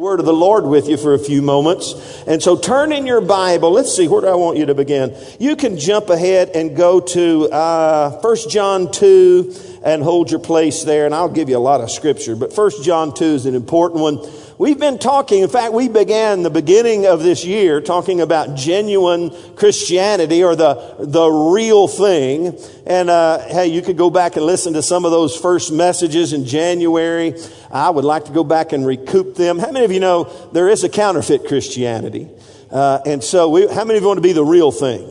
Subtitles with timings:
[0.00, 1.92] word of the Lord with you for a few moments.
[2.26, 3.70] And so turn in your Bible.
[3.70, 5.14] Let's see, where do I want you to begin?
[5.38, 10.84] You can jump ahead and go to uh, 1 John 2 and hold your place
[10.84, 11.04] there.
[11.04, 14.00] And I'll give you a lot of scripture, but 1 John 2 is an important
[14.00, 14.26] one.
[14.60, 19.30] We've been talking, in fact, we began the beginning of this year talking about genuine
[19.56, 22.58] Christianity or the, the real thing.
[22.84, 26.34] And, uh, hey, you could go back and listen to some of those first messages
[26.34, 27.32] in January.
[27.70, 29.58] I would like to go back and recoup them.
[29.58, 32.28] How many of you know there is a counterfeit Christianity?
[32.70, 35.10] Uh, and so we, how many of you want to be the real thing?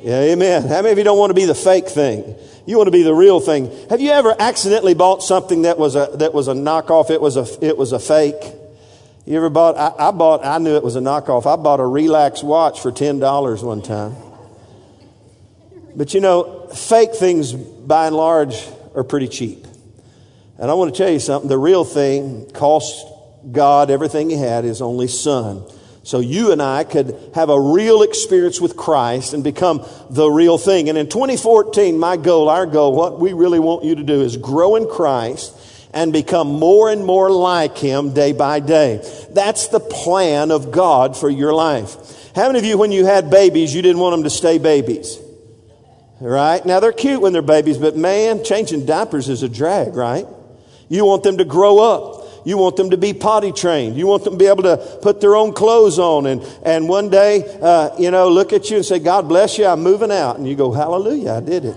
[0.00, 0.62] Yeah, amen.
[0.62, 2.36] How many of you don't want to be the fake thing?
[2.64, 3.70] You want to be the real thing.
[3.90, 7.10] Have you ever accidentally bought something that was a, that was a knockoff?
[7.10, 8.42] It was a, it was a fake.
[9.26, 11.46] You ever bought, I, I bought, I knew it was a knockoff.
[11.46, 14.14] I bought a Relax watch for $10 one time.
[15.94, 19.66] But you know, fake things by and large are pretty cheap.
[20.58, 21.48] And I want to tell you something.
[21.48, 23.06] The real thing cost
[23.50, 25.64] God everything he had, his only son.
[26.04, 30.58] So you and I could have a real experience with Christ and become the real
[30.58, 30.88] thing.
[30.88, 34.36] And in 2014, my goal, our goal, what we really want you to do is
[34.36, 35.56] grow in Christ
[35.94, 39.06] and become more and more like Him day by day.
[39.30, 41.96] That's the plan of God for your life.
[42.34, 45.18] How many of you, when you had babies, you didn't want them to stay babies?
[46.20, 46.64] Right?
[46.64, 50.26] Now they're cute when they're babies, but man, changing diapers is a drag, right?
[50.88, 52.21] You want them to grow up.
[52.44, 53.96] You want them to be potty trained.
[53.96, 56.26] You want them to be able to put their own clothes on.
[56.26, 59.66] And, and one day, uh, you know, look at you and say, God bless you,
[59.66, 60.38] I'm moving out.
[60.38, 61.76] And you go, Hallelujah, I did it.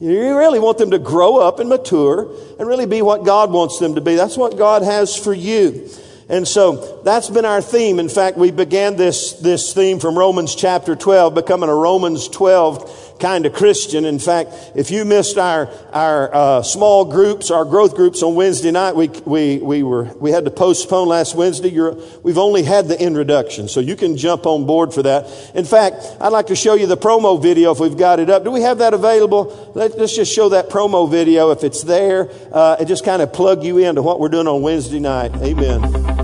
[0.00, 3.78] You really want them to grow up and mature and really be what God wants
[3.78, 4.16] them to be.
[4.16, 5.88] That's what God has for you.
[6.28, 7.98] And so that's been our theme.
[7.98, 13.03] In fact, we began this, this theme from Romans chapter 12, becoming a Romans 12
[13.18, 14.04] kind of Christian.
[14.04, 18.70] In fact, if you missed our, our uh, small groups, our growth groups on Wednesday
[18.70, 21.68] night, we, we, we, were, we had to postpone last Wednesday.
[21.68, 25.26] You're, we've only had the introduction, so you can jump on board for that.
[25.54, 28.44] In fact, I'd like to show you the promo video if we've got it up.
[28.44, 29.72] Do we have that available?
[29.74, 33.32] Let, us just show that promo video if it's there uh, and just kind of
[33.32, 35.34] plug you into what we're doing on Wednesday night.
[35.36, 36.23] Amen.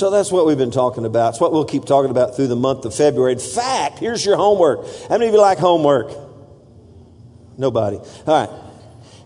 [0.00, 1.34] So that's what we've been talking about.
[1.34, 3.34] It's what we'll keep talking about through the month of February.
[3.34, 4.86] In fact, here's your homework.
[5.10, 6.10] How many of you like homework?
[7.58, 7.98] Nobody.
[7.98, 8.48] All right.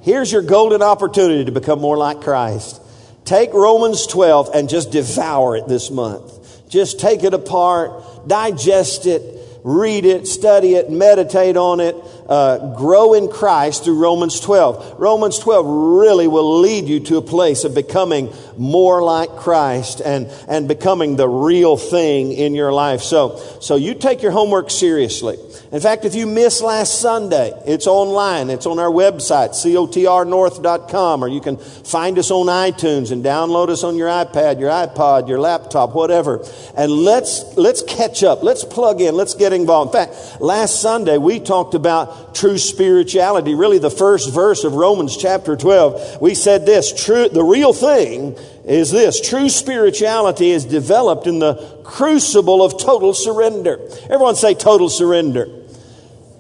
[0.03, 2.83] Here's your golden opportunity to become more like Christ.
[3.25, 6.69] Take Romans 12 and just devour it this month.
[6.69, 9.23] Just take it apart, digest it,
[9.63, 11.95] read it, study it, meditate on it,
[12.29, 14.97] uh, grow in Christ through Romans 12.
[14.99, 20.27] Romans 12 really will lead you to a place of becoming more like Christ and,
[20.49, 23.03] and becoming the real thing in your life.
[23.03, 25.37] So, so you take your homework seriously.
[25.75, 28.49] In fact, if you missed last Sunday, it's online.
[28.49, 33.83] It's on our website, cotrnorth.com, or you can find us on iTunes and download us
[33.83, 36.47] on your iPad, your iPod, your laptop, whatever.
[36.77, 38.45] And let's, let's catch up.
[38.45, 39.17] Let's plug in.
[39.17, 39.93] Let's get involved.
[39.93, 43.57] In fact, last Sunday we talked about true spirituality.
[43.57, 46.21] Really the first verse of Romans chapter 12.
[46.21, 51.55] We said this, true, the real thing is this true spirituality is developed in the
[51.83, 53.81] crucible of total surrender.
[54.05, 55.63] Everyone say total surrender.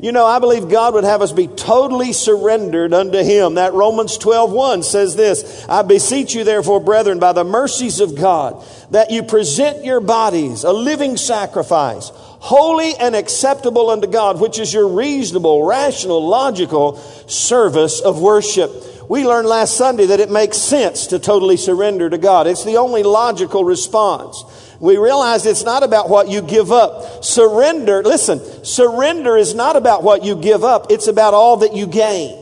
[0.00, 3.55] You know, I believe God would have us be totally surrendered unto Him.
[3.55, 8.17] That Romans 12 1 says this I beseech you, therefore, brethren, by the mercies of
[8.17, 14.58] God, that you present your bodies a living sacrifice, holy and acceptable unto God, which
[14.58, 16.96] is your reasonable, rational, logical
[17.29, 18.70] service of worship
[19.08, 22.46] We learned last Sunday that it makes sense to totally surrender to God.
[22.46, 24.43] It's the only logical response.
[24.80, 27.24] We realize it's not about what you give up.
[27.24, 30.90] Surrender, listen, surrender is not about what you give up.
[30.90, 32.40] It's about all that you gain.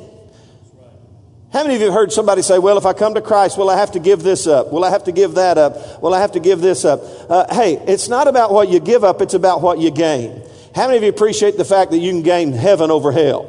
[1.52, 3.68] How many of you have heard somebody say, well, if I come to Christ, will
[3.68, 4.72] I have to give this up?
[4.72, 6.02] Will I have to give that up?
[6.02, 7.00] Will I have to give this up?
[7.28, 10.42] Uh, hey, it's not about what you give up, it's about what you gain.
[10.74, 13.48] How many of you appreciate the fact that you can gain heaven over hell?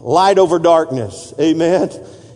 [0.00, 1.34] Light over darkness.
[1.38, 1.90] Amen.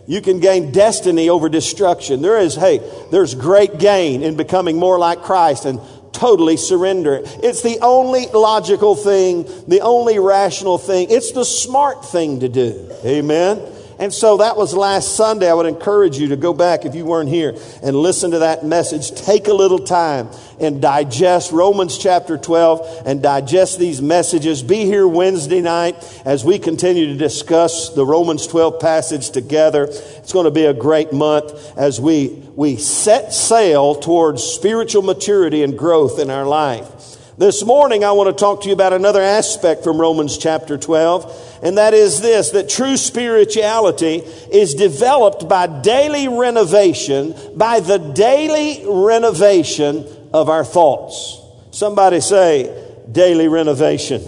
[0.07, 2.21] You can gain destiny over destruction.
[2.21, 2.79] There is, hey,
[3.11, 5.79] there's great gain in becoming more like Christ and
[6.11, 7.21] totally surrender.
[7.23, 11.07] It's the only logical thing, the only rational thing.
[11.09, 12.91] It's the smart thing to do.
[13.03, 13.74] Amen.
[13.97, 15.49] And so that was last Sunday.
[15.49, 18.65] I would encourage you to go back if you weren't here and listen to that
[18.65, 19.11] message.
[19.11, 24.63] Take a little time and digest Romans chapter 12 and digest these messages.
[24.63, 25.95] Be here Wednesday night
[26.25, 29.85] as we continue to discuss the Romans 12 passage together.
[29.85, 35.63] It's going to be a great month as we, we set sail towards spiritual maturity
[35.63, 36.85] and growth in our life.
[37.37, 41.59] This morning, I want to talk to you about another aspect from Romans chapter 12,
[41.63, 44.19] and that is this that true spirituality
[44.53, 51.41] is developed by daily renovation, by the daily renovation of our thoughts.
[51.71, 52.73] Somebody say,
[53.11, 54.23] daily renovation.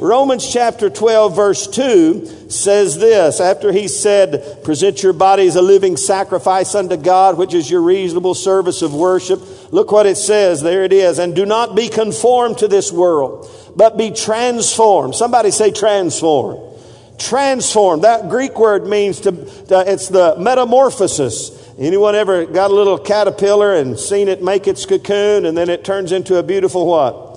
[0.00, 5.62] Romans chapter 12, verse 2 says this after he said, Present your body as a
[5.62, 9.40] living sacrifice unto God, which is your reasonable service of worship.
[9.72, 10.62] Look what it says.
[10.62, 11.18] There it is.
[11.18, 15.16] And do not be conformed to this world, but be transformed.
[15.16, 16.60] Somebody say transform.
[17.18, 18.02] Transform.
[18.02, 21.58] That Greek word means to, to it's the metamorphosis.
[21.78, 25.84] Anyone ever got a little caterpillar and seen it make its cocoon and then it
[25.84, 27.32] turns into a beautiful what?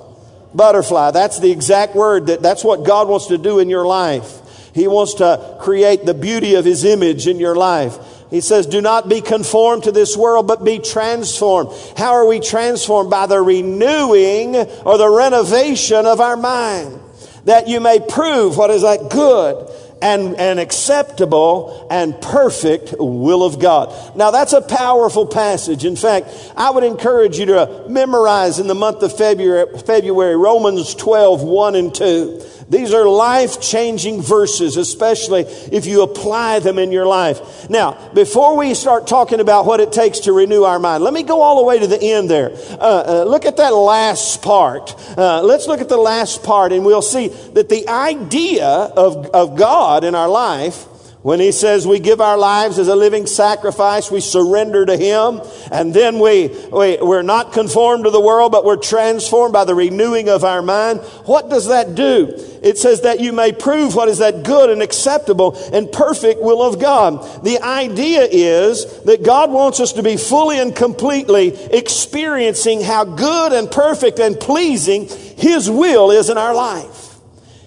[0.56, 1.10] butterfly.
[1.10, 4.40] That's the exact word that that's what God wants to do in your life.
[4.74, 7.98] He wants to create the beauty of his image in your life.
[8.30, 11.70] He says, do not be conformed to this world, but be transformed.
[11.96, 13.10] How are we transformed?
[13.10, 17.00] By the renewing or the renovation of our mind.
[17.44, 19.70] That you may prove what is that good
[20.02, 24.16] and an acceptable and perfect will of God.
[24.16, 25.84] Now that's a powerful passage.
[25.84, 30.94] In fact, I would encourage you to memorize in the month of February, February Romans
[30.94, 32.42] 12, 1 and 2.
[32.68, 37.70] These are life changing verses, especially if you apply them in your life.
[37.70, 41.22] Now, before we start talking about what it takes to renew our mind, let me
[41.22, 42.50] go all the way to the end there.
[42.50, 44.94] Uh, uh, look at that last part.
[45.16, 49.56] Uh, let's look at the last part, and we'll see that the idea of, of
[49.56, 50.86] God in our life
[51.26, 55.40] when he says we give our lives as a living sacrifice, we surrender to him,
[55.72, 59.74] and then we, we, we're not conformed to the world, but we're transformed by the
[59.74, 61.00] renewing of our mind.
[61.24, 62.32] What does that do?
[62.62, 66.62] It says that you may prove what is that good and acceptable and perfect will
[66.62, 67.42] of God.
[67.42, 73.52] The idea is that God wants us to be fully and completely experiencing how good
[73.52, 77.05] and perfect and pleasing his will is in our life.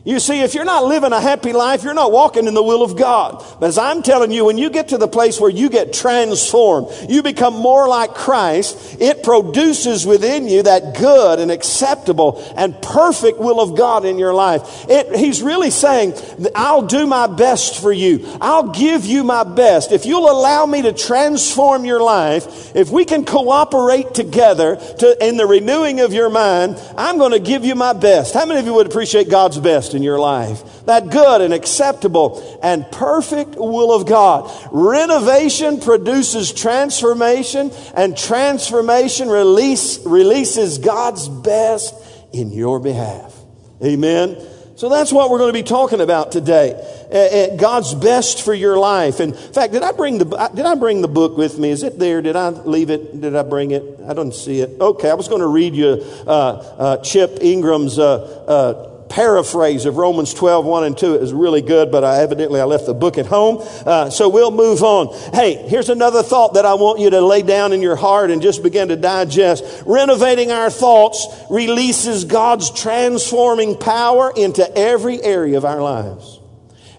[0.06, 2.84] You see, if you're not living a happy life, you're not walking in the will
[2.84, 3.44] of God.
[3.60, 6.88] But as I'm telling you, when you get to the place where you get transformed,
[7.10, 13.40] you become more like Christ, it produces within you that good and acceptable and perfect
[13.40, 14.86] will of God in your life.
[14.88, 16.14] It, he's really saying,
[16.56, 18.26] I'll do my best for you.
[18.40, 19.92] I'll give you my best.
[19.92, 25.36] If you'll allow me to transform your life, if we can cooperate together to, in
[25.36, 28.34] the renewing of your mind, I'm going to give you my best.
[28.34, 29.89] How many of you would appreciate God's best?
[29.94, 30.86] In your life.
[30.86, 34.52] That good and acceptable and perfect will of God.
[34.72, 41.96] Renovation produces transformation and transformation release, releases God's best
[42.34, 43.36] in your behalf.
[43.84, 44.38] Amen.
[44.80, 46.72] So that's what we're going to be talking about today.
[47.12, 49.20] Uh, uh, God's best for your life.
[49.20, 51.70] In fact, did I bring the did I bring the book with me?
[51.72, 52.22] Is it there?
[52.22, 53.20] Did I leave it?
[53.20, 53.84] Did I bring it?
[54.08, 54.80] I don't see it.
[54.80, 59.98] Okay, I was going to read you uh, uh Chip Ingram's uh, uh, paraphrase of
[59.98, 61.16] Romans 12, 1 and 2.
[61.16, 63.58] It is really good, but I evidently I left the book at home.
[63.86, 65.14] Uh, so we'll move on.
[65.34, 68.42] Hey, here's another thought that I want you to lay down in your heart and
[68.42, 69.84] just begin to digest.
[69.86, 76.40] Renovating our thoughts releases God's transforming power into every area of our lives.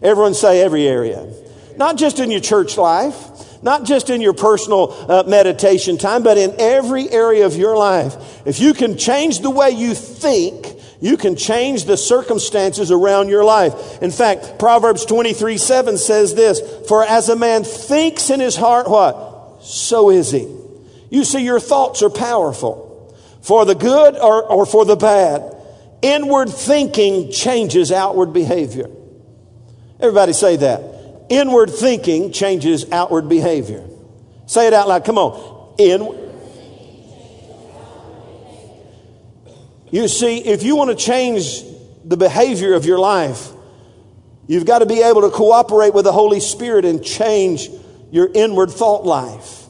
[0.02, 1.32] Everyone say every area.
[1.76, 6.38] Not just in your church life, not just in your personal uh, meditation time, but
[6.38, 8.46] in every area of your life.
[8.46, 13.42] If you can change the way you think, you can change the circumstances around your
[13.42, 14.02] life.
[14.02, 18.88] In fact, Proverbs 23 7 says this For as a man thinks in his heart,
[18.88, 19.62] what?
[19.62, 20.56] So is he.
[21.10, 23.16] You see, your thoughts are powerful.
[23.42, 25.56] For the good or, or for the bad.
[26.02, 28.88] Inward thinking changes outward behavior.
[29.98, 31.26] Everybody say that.
[31.28, 33.86] inward thinking changes outward behavior.
[34.46, 35.04] Say it out loud.
[35.04, 35.74] Come on.
[35.78, 36.29] In.
[39.90, 41.62] You see, if you want to change
[42.04, 43.48] the behavior of your life,
[44.46, 47.68] you've got to be able to cooperate with the Holy Spirit and change
[48.10, 49.66] your inward thought life.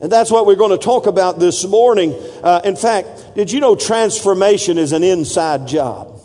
[0.00, 2.14] And that's what we're going to talk about this morning.
[2.42, 6.20] Uh, in fact, did you know transformation is an inside job?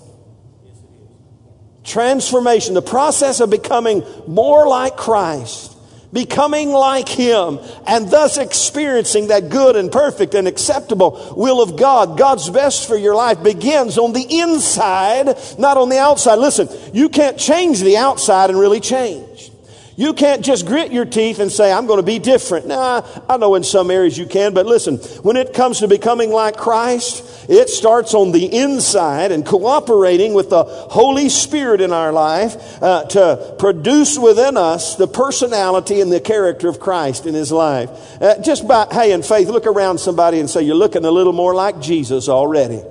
[1.83, 5.73] Transformation, the process of becoming more like Christ
[6.13, 12.17] becoming like Him, and thus experiencing that good and perfect and acceptable will of God.
[12.17, 16.36] God's best for your life begins on the inside, not on the outside.
[16.36, 19.52] Listen, you can't change the outside and really change.
[19.95, 22.65] You can't just grit your teeth and say, I'm going to be different.
[22.65, 26.31] Nah, I know in some areas you can, but listen, when it comes to becoming
[26.31, 32.12] like Christ, it starts on the inside and cooperating with the Holy Spirit in our
[32.12, 37.51] life uh, to produce within us the personality and the character of Christ in His
[37.51, 37.89] life.
[38.19, 41.33] Uh, just by, hey, in faith, look around somebody and say, You're looking a little
[41.33, 42.81] more like Jesus already.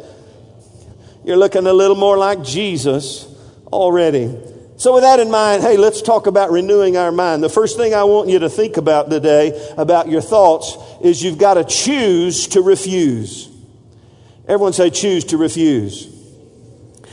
[1.24, 3.26] You're looking a little more like Jesus
[3.72, 4.51] already.
[4.82, 7.40] So, with that in mind, hey, let's talk about renewing our mind.
[7.40, 11.38] The first thing I want you to think about today, about your thoughts, is you've
[11.38, 13.48] got to choose to refuse.
[14.48, 16.08] Everyone say, choose to refuse.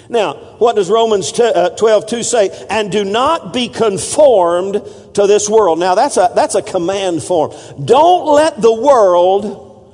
[0.10, 2.66] Now, what does Romans uh, 12, 2 say?
[2.72, 4.82] And do not be conformed
[5.14, 5.78] to this world.
[5.78, 7.52] Now, that's a, that's a command form.
[7.86, 9.94] Don't let the world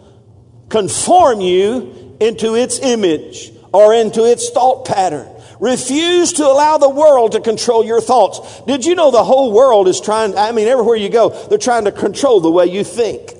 [0.69, 5.34] conform you into its image or into its thought pattern.
[5.59, 8.61] Refuse to allow the world to control your thoughts.
[8.61, 11.85] Did you know the whole world is trying, I mean, everywhere you go, they're trying
[11.85, 13.31] to control the way you think.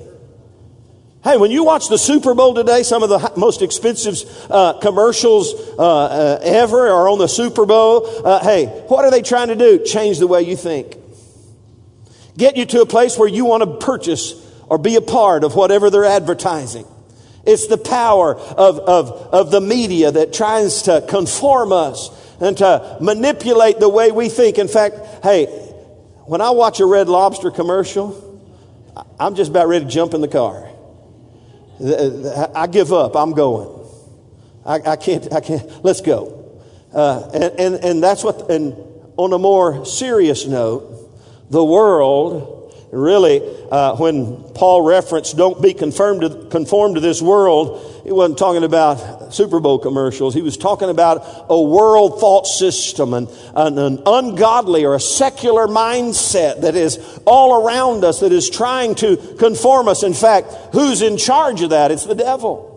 [1.22, 4.16] Hey, when you watch the Super Bowl today, some of the most expensive
[4.48, 8.06] uh, commercials uh, uh, ever are on the Super Bowl.
[8.24, 9.84] Uh, hey, what are they trying to do?
[9.84, 10.96] Change the way you think.
[12.36, 14.34] Get you to a place where you want to purchase
[14.68, 16.86] or be a part of whatever they're advertising.
[17.46, 22.10] It's the power of, of, of the media that tries to conform us
[22.40, 24.58] and to manipulate the way we think.
[24.58, 25.46] In fact, hey,
[26.26, 28.22] when I watch a red lobster commercial,
[29.18, 30.68] I'm just about ready to jump in the car.
[32.54, 33.16] I give up.
[33.16, 33.86] I'm going.
[34.64, 36.60] I, I can't, I can't, let's go.
[36.92, 38.74] Uh, and, and, and that's what, and
[39.16, 40.92] on a more serious note,
[41.50, 42.55] the world
[42.92, 48.38] Really, uh, when Paul referenced don't be conformed to, conformed to this world, he wasn't
[48.38, 50.34] talking about Super Bowl commercials.
[50.34, 55.66] He was talking about a world thought system and an, an ungodly or a secular
[55.66, 60.04] mindset that is all around us that is trying to conform us.
[60.04, 61.90] In fact, who's in charge of that?
[61.90, 62.75] It's the devil.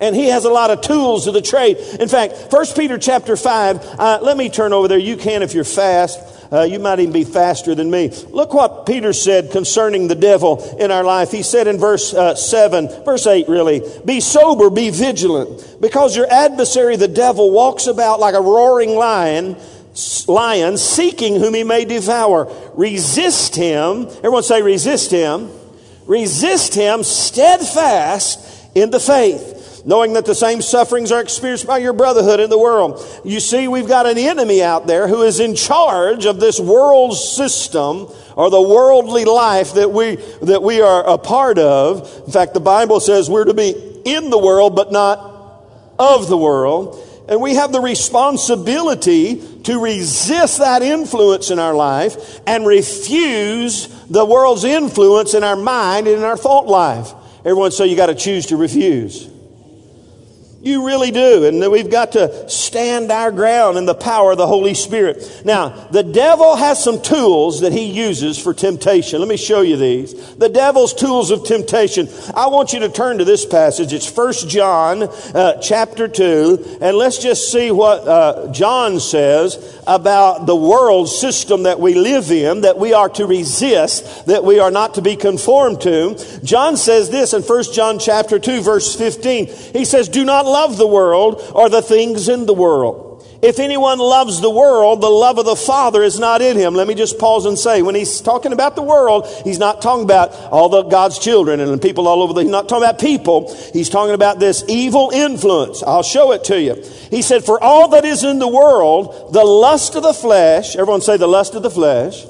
[0.00, 1.76] And he has a lot of tools to the trade.
[2.00, 4.98] In fact, 1 Peter chapter 5, uh, let me turn over there.
[4.98, 6.18] You can if you're fast.
[6.52, 8.08] Uh, you might even be faster than me.
[8.30, 11.30] Look what Peter said concerning the devil in our life.
[11.30, 16.26] He said in verse uh, 7, verse 8 really, be sober, be vigilant, because your
[16.28, 19.56] adversary, the devil, walks about like a roaring lion,
[20.26, 22.52] lion, seeking whom he may devour.
[22.74, 24.06] Resist him.
[24.08, 25.50] Everyone say resist him.
[26.06, 31.92] Resist him steadfast in the faith knowing that the same sufferings are experienced by your
[31.92, 33.04] brotherhood in the world.
[33.24, 37.16] You see, we've got an enemy out there who is in charge of this world
[37.16, 42.10] system or the worldly life that we, that we are a part of.
[42.26, 45.18] In fact, the Bible says we're to be in the world, but not
[45.98, 47.06] of the world.
[47.28, 54.24] And we have the responsibility to resist that influence in our life and refuse the
[54.24, 57.12] world's influence in our mind and in our thought life.
[57.44, 59.28] Everyone say you got to choose to refuse.
[60.62, 61.46] You really do.
[61.46, 65.42] And we've got to stand our ground in the power of the Holy Spirit.
[65.42, 69.20] Now, the devil has some tools that he uses for temptation.
[69.20, 70.34] Let me show you these.
[70.36, 72.08] The devil's tools of temptation.
[72.34, 73.94] I want you to turn to this passage.
[73.94, 76.78] It's First John uh, chapter 2.
[76.82, 82.30] And let's just see what uh, John says about the world system that we live
[82.30, 86.40] in, that we are to resist, that we are not to be conformed to.
[86.44, 89.46] John says this in First John chapter 2 verse 15.
[89.46, 93.06] He says, do not love the world or the things in the world.
[93.42, 96.74] If anyone loves the world, the love of the Father is not in him.
[96.74, 100.04] Let me just pause and say, when he's talking about the world, he's not talking
[100.04, 103.54] about all the God's children and people all over the, he's not talking about people.
[103.72, 105.82] He's talking about this evil influence.
[105.82, 106.84] I'll show it to you.
[107.08, 111.00] He said, for all that is in the world, the lust of the flesh, everyone
[111.00, 112.26] say the lust of the flesh,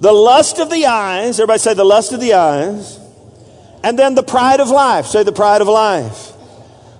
[0.00, 2.98] the lust of the eyes, everybody say the lust of the eyes,
[3.84, 5.06] and then the pride of life.
[5.06, 6.31] Say the pride of life.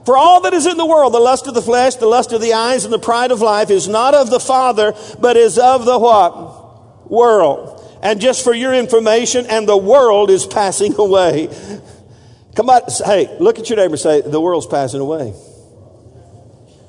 [0.04, 2.40] For all that is in the world, the lust of the flesh, the lust of
[2.40, 5.84] the eyes, and the pride of life is not of the Father, but is of
[5.84, 6.62] the what?
[7.12, 7.78] world.
[8.02, 11.48] And just for your information, and the world is passing away.
[12.56, 15.34] Come on, hey, look at your neighbor say, the world's passing away.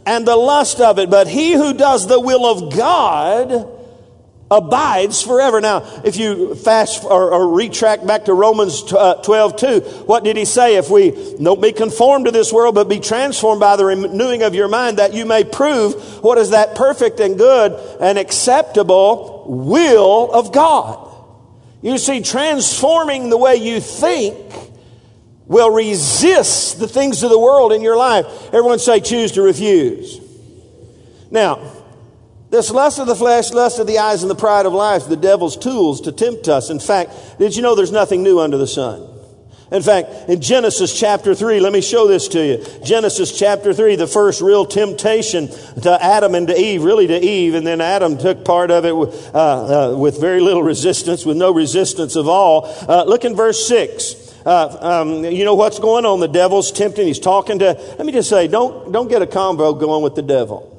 [0.05, 3.69] And the lust of it, but he who does the will of God
[4.53, 5.59] abides forever.
[5.59, 10.37] Now, if you fast or, or retract back to Romans uh, 12, 2, what did
[10.37, 10.75] he say?
[10.75, 14.53] If we don't be conformed to this world, but be transformed by the renewing of
[14.53, 20.31] your mind, that you may prove what is that perfect and good and acceptable will
[20.31, 21.09] of God.
[21.81, 24.35] You see, transforming the way you think
[25.47, 28.25] will resist the things of the world in your life.
[28.47, 30.21] Everyone say, choose to refuse.
[31.29, 31.72] Now,
[32.53, 35.17] this lust of the flesh, lust of the eyes, and the pride of life, the
[35.17, 36.69] devil's tools to tempt us.
[36.69, 39.09] In fact, did you know there's nothing new under the sun?
[39.71, 42.63] In fact, in Genesis chapter 3, let me show this to you.
[42.85, 45.47] Genesis chapter 3, the first real temptation
[45.81, 48.95] to Adam and to Eve, really to Eve, and then Adam took part of it
[48.95, 52.67] with, uh, uh, with very little resistance, with no resistance of all.
[52.87, 54.45] Uh, look in verse 6.
[54.45, 56.19] Uh, um, you know what's going on?
[56.19, 57.07] The devil's tempting.
[57.07, 57.73] He's talking to.
[57.97, 60.72] Let me just say, don't don't get a convo going with the devil.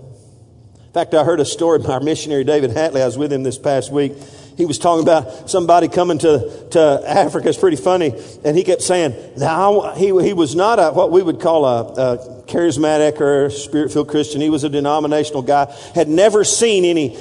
[0.95, 3.03] Fact, I heard a story by our missionary David Hatley.
[3.03, 4.13] I was with him this past week.
[4.57, 7.49] He was talking about somebody coming to, to Africa.
[7.49, 8.15] It's pretty funny.
[8.45, 11.83] And he kept saying, now, he, he was not a, what we would call a,
[11.83, 14.41] a charismatic or spirit filled Christian.
[14.41, 17.19] He was a denominational guy, had never seen any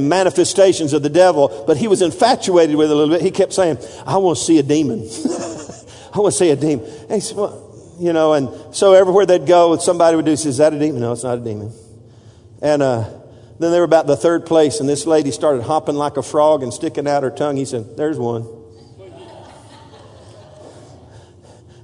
[0.00, 3.20] manifestations of the devil, but he was infatuated with it a little bit.
[3.20, 5.00] He kept saying, I want to see a demon.
[6.14, 6.86] I want to see a demon.
[7.02, 10.56] And he said, well, you know, and so everywhere they'd go, somebody would do, is
[10.56, 11.02] that a demon?
[11.02, 11.70] No, it's not a demon.
[12.62, 13.08] And uh,
[13.58, 16.62] then they were about the third place, and this lady started hopping like a frog
[16.62, 17.56] and sticking out her tongue.
[17.56, 18.46] He said, There's one.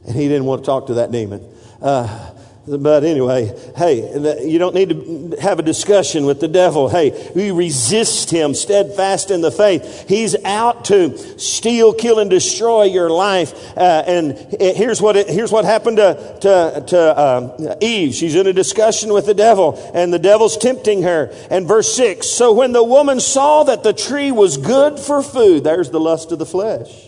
[0.07, 1.47] and he didn't want to talk to that demon.
[1.83, 2.33] Uh,
[2.67, 6.89] but anyway, hey, you don't need to have a discussion with the devil.
[6.89, 10.09] Hey, we resist him steadfast in the faith.
[10.09, 13.55] He's out to steal, kill, and destroy your life.
[13.77, 18.15] Uh, and here's what, it, here's what happened to, to, to uh, Eve.
[18.15, 21.31] She's in a discussion with the devil, and the devil's tempting her.
[21.51, 25.63] And verse 6 So when the woman saw that the tree was good for food,
[25.63, 27.06] there's the lust of the flesh.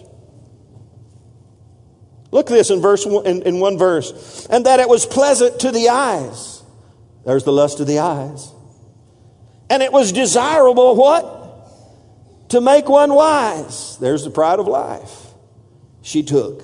[2.31, 4.47] Look at this in verse in, in one verse.
[4.51, 6.63] And that it was pleasant to the eyes.
[7.25, 8.53] There's the lust of the eyes.
[9.71, 12.49] And it was desirable what?
[12.51, 13.99] To make one wise.
[13.99, 15.27] There's the pride of life.
[16.03, 16.63] She took.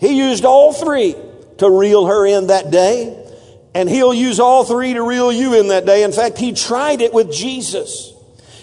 [0.00, 1.14] He used all three
[1.58, 3.20] to reel her in that day.
[3.74, 6.04] And he'll use all three to reel you in that day.
[6.04, 8.13] In fact, he tried it with Jesus.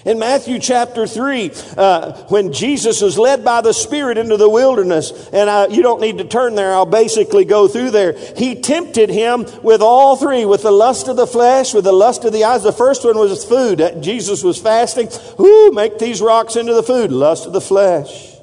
[0.03, 5.29] In Matthew chapter 3, uh, when Jesus was led by the Spirit into the wilderness,
[5.31, 8.13] and I, you don't need to turn there, I'll basically go through there.
[8.35, 12.25] He tempted him with all three, with the lust of the flesh, with the lust
[12.25, 12.63] of the eyes.
[12.63, 14.01] The first one was food.
[14.01, 15.09] Jesus was fasting.
[15.39, 17.11] Ooh, make these rocks into the food.
[17.11, 18.35] Lust of the flesh.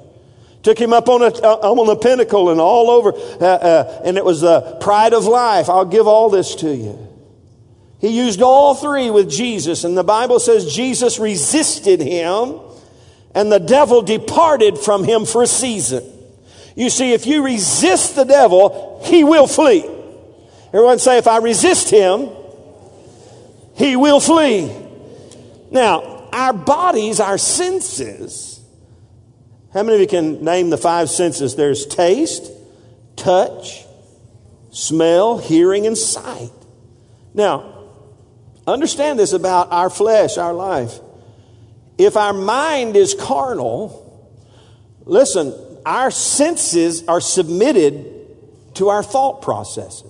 [0.62, 4.16] Took him up on a, uh, on the pinnacle and all over, uh, uh, and
[4.16, 5.68] it was the pride of life.
[5.68, 7.07] I'll give all this to you.
[8.00, 12.60] He used all three with Jesus, and the Bible says Jesus resisted him,
[13.34, 16.04] and the devil departed from him for a season.
[16.76, 19.84] You see, if you resist the devil, he will flee.
[20.68, 22.28] Everyone say, if I resist him,
[23.74, 24.70] he will flee.
[25.70, 28.60] Now, our bodies, our senses,
[29.74, 31.56] how many of you can name the five senses?
[31.56, 32.50] There's taste,
[33.16, 33.84] touch,
[34.70, 36.52] smell, hearing, and sight.
[37.34, 37.77] Now,
[38.68, 41.00] Understand this about our flesh, our life.
[41.96, 44.30] If our mind is carnal,
[45.04, 45.54] listen,
[45.86, 50.07] our senses are submitted to our thought processes.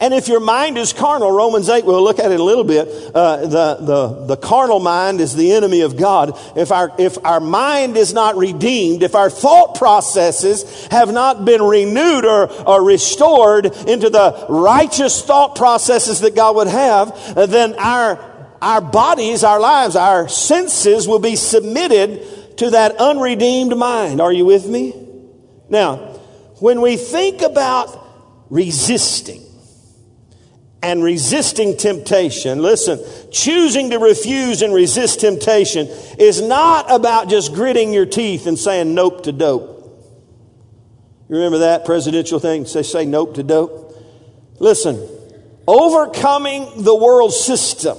[0.00, 2.86] And if your mind is carnal, Romans 8, we'll look at it a little bit.
[3.14, 6.38] Uh, the, the, the carnal mind is the enemy of God.
[6.56, 11.62] If our, if our mind is not redeemed, if our thought processes have not been
[11.62, 18.56] renewed or, or restored into the righteous thought processes that God would have, then our,
[18.62, 24.20] our bodies, our lives, our senses will be submitted to that unredeemed mind.
[24.20, 24.94] Are you with me?
[25.68, 25.96] Now,
[26.60, 28.04] when we think about
[28.50, 29.42] resisting,
[30.82, 33.00] and resisting temptation, listen,
[33.32, 35.88] choosing to refuse and resist temptation
[36.18, 39.76] is not about just gritting your teeth and saying nope to dope.
[41.28, 42.64] You remember that presidential thing?
[42.64, 43.94] Say, say nope to dope.
[44.60, 45.06] Listen,
[45.66, 47.98] overcoming the world system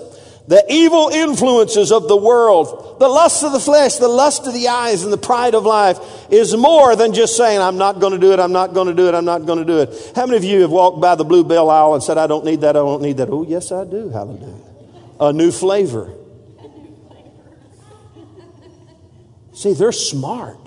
[0.49, 4.67] the evil influences of the world, the lust of the flesh, the lust of the
[4.67, 5.99] eyes, and the pride of life
[6.31, 8.95] is more than just saying, I'm not going to do it, I'm not going to
[8.95, 10.11] do it, I'm not going to do it.
[10.15, 12.43] How many of you have walked by the Blue Bell aisle and said, I don't
[12.45, 13.29] need that, I don't need that?
[13.29, 14.09] Oh, yes, I do.
[14.09, 14.55] Hallelujah.
[15.19, 16.15] A new flavor.
[19.53, 20.57] See, they're smart.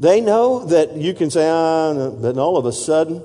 [0.00, 3.22] They know that you can say, ah, but all of a sudden,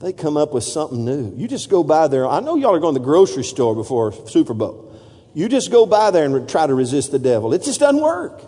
[0.00, 1.32] they come up with something new.
[1.34, 2.26] You just go by there.
[2.26, 4.84] I know y'all are going to the grocery store before Super Bowl.
[5.38, 7.54] You just go by there and try to resist the devil.
[7.54, 8.42] It just doesn't work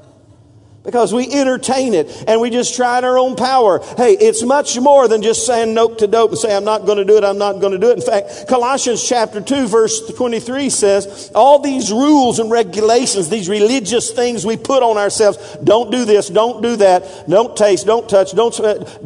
[0.82, 3.80] because we entertain it and we just try in our own power.
[3.96, 6.98] Hey, it's much more than just saying nope to dope and say, I'm not going
[6.98, 7.98] to do it, I'm not going to do it.
[7.98, 14.10] In fact, Colossians chapter 2 verse 23 says, all these rules and regulations, these religious
[14.10, 18.32] things we put on ourselves, don't do this, don't do that, don't taste, don't touch,
[18.32, 18.54] don't,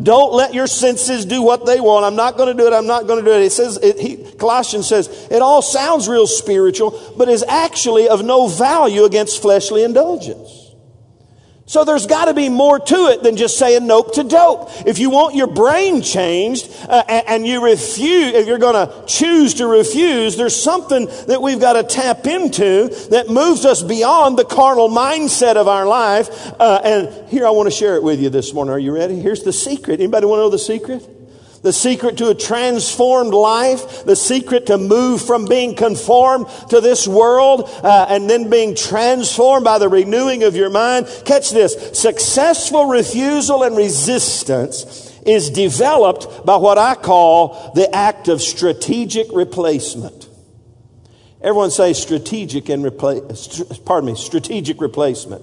[0.03, 2.05] don't let your senses do what they want.
[2.05, 3.43] I'm not going to do it, I'm not going to do it.
[3.43, 8.25] It says, it, he, Colossians says, it all sounds real spiritual, but is actually of
[8.25, 10.64] no value against fleshly indulgence.
[11.67, 14.69] So there's got to be more to it than just saying nope to dope.
[14.87, 19.07] If you want your brain changed uh, and, and, you refuse, if you're going to
[19.07, 24.39] choose to refuse, there's something that we've got to tap into that moves us beyond
[24.39, 26.29] the carnal mindset of our life.
[26.61, 28.75] Uh, and here I want to share it with you this morning.
[28.75, 29.19] Are you ready?
[29.19, 30.01] Here's the secret.
[30.01, 31.14] Anybody want to know the secret?
[31.65, 37.09] The secret to a transformed life, the secret to move from being conformed to this
[37.09, 41.07] world uh, and then being transformed by the renewing of your mind.
[41.25, 48.43] Catch this successful refusal and resistance is developed by what I call the act of
[48.43, 50.29] strategic replacement.
[51.41, 55.43] Everyone say strategic and replace, pardon me, strategic replacement.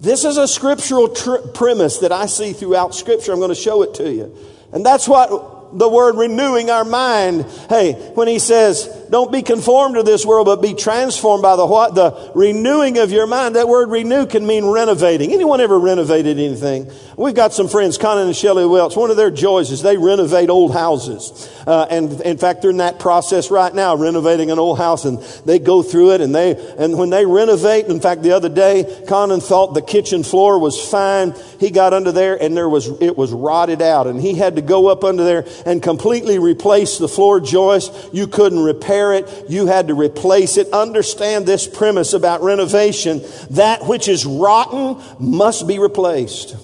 [0.00, 3.32] This is a scriptural tr- premise that I see throughout Scripture.
[3.32, 4.36] I'm going to show it to you.
[4.72, 7.46] And that's what the word renewing our mind.
[7.68, 11.66] Hey, when he says, don't be conformed to this world, but be transformed by the
[11.66, 11.94] what?
[11.94, 13.56] The renewing of your mind.
[13.56, 15.32] That word renew can mean renovating.
[15.32, 16.90] Anyone ever renovated anything?
[17.16, 18.96] We've got some friends, Conan and Shelley Welch.
[18.96, 21.50] One of their joys is they renovate old houses.
[21.66, 25.18] Uh, and in fact, they're in that process right now, renovating an old house and
[25.44, 29.04] they go through it and they, and when they renovate, in fact, the other day,
[29.08, 31.34] Conan thought the kitchen floor was fine.
[31.58, 34.62] He got under there and there was, it was rotted out and he had to
[34.62, 37.92] go up under there and completely replace the floor joist.
[38.12, 39.46] You couldn't repair it.
[39.48, 40.72] You had to replace it.
[40.72, 43.22] Understand this premise about renovation.
[43.50, 46.56] That which is rotten must be replaced.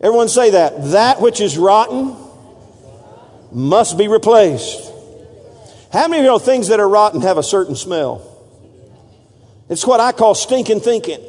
[0.00, 0.92] Everyone say that.
[0.92, 2.16] That which is rotten
[3.52, 4.92] must be replaced.
[5.92, 8.30] How many of you know things that are rotten have a certain smell?
[9.68, 11.24] It's what I call stinking thinking.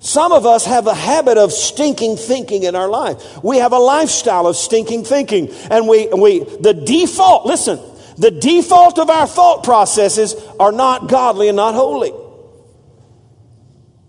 [0.00, 3.44] Some of us have a habit of stinking thinking in our life.
[3.44, 5.50] We have a lifestyle of stinking thinking.
[5.70, 7.78] And we, we, the default, listen,
[8.16, 12.12] the default of our thought processes are not godly and not holy.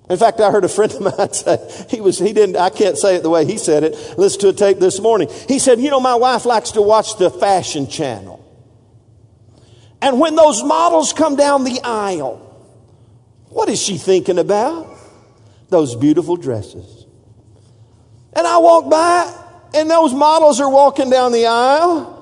[0.10, 2.98] In fact, I heard a friend of mine say, he was, he didn't, I can't
[2.98, 4.18] say it the way he said it.
[4.18, 5.30] Listen to a tape this morning.
[5.50, 8.38] He said, you know, my wife likes to watch the fashion channel.
[10.02, 12.38] And when those models come down the aisle,
[13.50, 14.91] what is she thinking about?
[15.72, 17.06] Those beautiful dresses.
[18.34, 19.34] And I walk by,
[19.74, 22.18] and those models are walking down the aisle.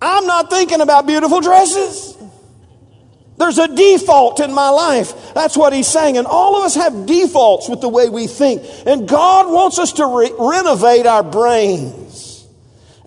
[0.00, 2.16] I'm not thinking about beautiful dresses.
[3.36, 5.32] There's a default in my life.
[5.34, 6.18] That's what he's saying.
[6.18, 8.62] And all of us have defaults with the way we think.
[8.86, 12.09] And God wants us to re- renovate our brains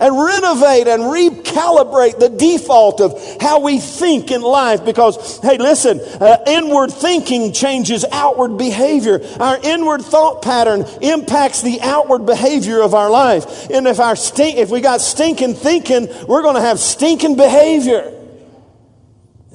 [0.03, 6.01] and renovate and recalibrate the default of how we think in life because hey listen
[6.19, 9.21] uh, inward thinking changes outward behavior.
[9.39, 13.69] Our inward thought pattern impacts the outward behavior of our life.
[13.69, 18.13] And if our stink if we got stinking thinking we're going to have stinking behavior.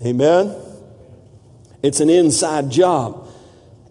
[0.05, 0.57] Amen?
[1.83, 3.29] It's an inside job.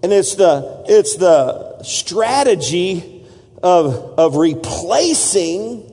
[0.01, 3.25] And it's the it's the strategy
[3.61, 5.86] of of replacing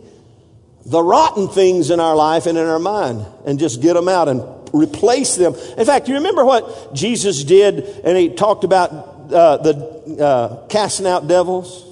[0.86, 4.28] the rotten things in our life and in our mind and just get them out
[4.28, 4.42] and
[4.72, 5.54] replace them.
[5.78, 8.90] In fact, you remember what Jesus did and he talked about
[9.32, 11.84] uh, the uh, casting out devils?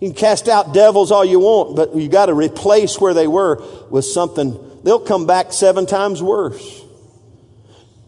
[0.00, 3.26] You can cast out devils all you want, but you got to replace where they
[3.26, 4.58] were with something.
[4.84, 6.84] They'll come back seven times worse.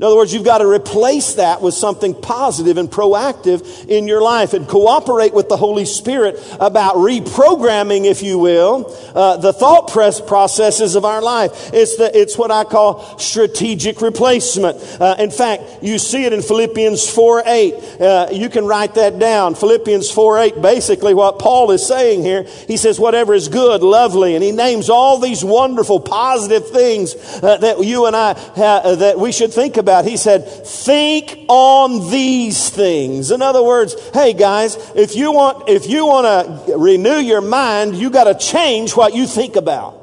[0.00, 4.22] In other words, you've got to replace that with something positive and proactive in your
[4.22, 9.90] life and cooperate with the Holy Spirit about reprogramming, if you will, uh, the thought
[9.90, 11.74] processes of our life.
[11.74, 14.78] It's, the, it's what I call strategic replacement.
[14.98, 17.74] Uh, in fact, you see it in Philippians 4 8.
[18.00, 19.54] Uh, you can write that down.
[19.54, 24.34] Philippians 4 8, basically what Paul is saying here, he says, whatever is good, lovely,
[24.34, 29.18] and he names all these wonderful, positive things uh, that you and I, uh, that
[29.18, 30.04] we should think about about.
[30.04, 33.30] He said, think on these things.
[33.30, 37.96] In other words, hey guys, if you want, if you want to renew your mind,
[37.96, 39.98] you got to change what you think about.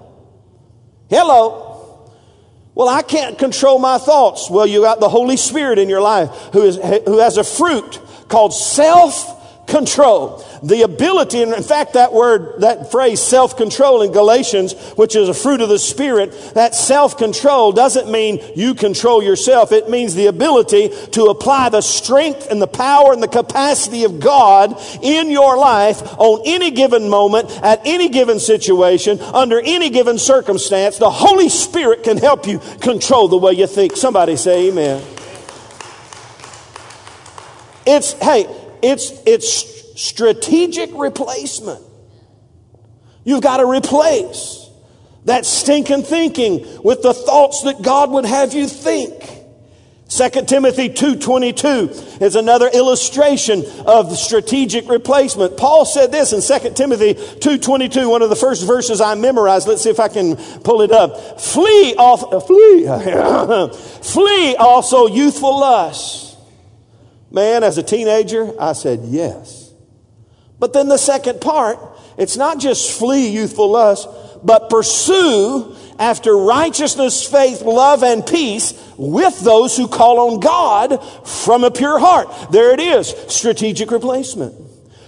[1.10, 1.64] Hello.
[2.76, 4.50] Well, I can't control my thoughts.
[4.50, 8.00] Well, you got the Holy Spirit in your life who, is, who has a fruit
[8.28, 9.37] called self
[9.68, 10.44] control.
[10.64, 15.30] The ability, and in fact, that word, that phrase, self control in Galatians, which is
[15.30, 19.72] a fruit of the Spirit, that self control doesn't mean you control yourself.
[19.72, 24.20] It means the ability to apply the strength and the power and the capacity of
[24.20, 30.18] God in your life on any given moment, at any given situation, under any given
[30.18, 30.98] circumstance.
[30.98, 33.96] The Holy Spirit can help you control the way you think.
[33.96, 35.04] Somebody say amen.
[37.86, 38.48] It's, hey,
[38.82, 41.84] it's, it's strategic replacement.
[43.24, 44.70] You've got to replace
[45.26, 49.38] that stinking thinking with the thoughts that God would have you think.
[50.10, 55.58] 2 Timothy 2.22 is another illustration of strategic replacement.
[55.58, 59.68] Paul said this in 2 Timothy 2.22, one of the first verses I memorized.
[59.68, 61.42] Let's see if I can pull it up.
[61.42, 62.86] Flee off, flee,
[64.02, 66.27] flee also youthful lusts
[67.32, 69.72] Man, as a teenager, I said yes.
[70.60, 71.78] But then the second part,
[72.18, 74.08] it's not just flee youthful lust,
[74.44, 81.64] but pursue after righteousness, faith, love, and peace with those who call on God from
[81.64, 82.52] a pure heart.
[82.52, 84.56] There it is, strategic replacement.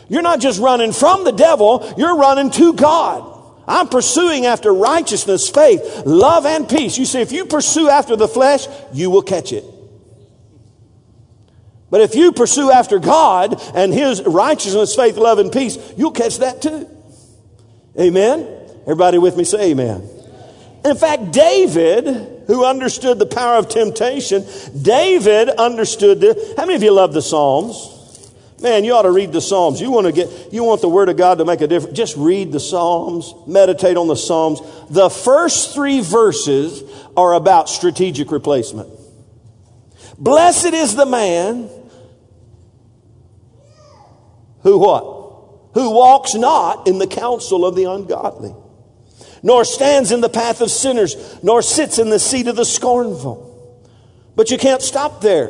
[0.08, 3.26] You're not just running from the devil, you're running to God.
[3.68, 6.98] I'm pursuing after righteousness, faith, love, and peace.
[6.98, 9.64] You see, if you pursue after the flesh, you will catch it.
[11.90, 16.38] But if you pursue after God and His righteousness, faith, love, and peace, you'll catch
[16.38, 16.88] that too.
[18.00, 18.48] Amen?
[18.84, 20.08] Everybody with me say amen.
[20.86, 24.46] In fact, David, who understood the power of temptation,
[24.82, 26.54] David understood the.
[26.58, 27.98] How many of you love the Psalms?
[28.62, 29.80] Man, you ought to read the Psalms.
[29.80, 31.98] You want to get, you want the Word of God to make a difference.
[31.98, 34.62] Just read the Psalms, meditate on the Psalms.
[34.90, 36.84] The first three verses
[37.16, 38.90] are about strategic replacement.
[40.18, 41.70] Blessed is the man
[44.64, 45.04] who what?
[45.74, 48.54] Who walks not in the counsel of the ungodly,
[49.44, 53.46] nor stands in the path of sinners, nor sits in the seat of the scornful.
[54.36, 55.50] But you can't stop there.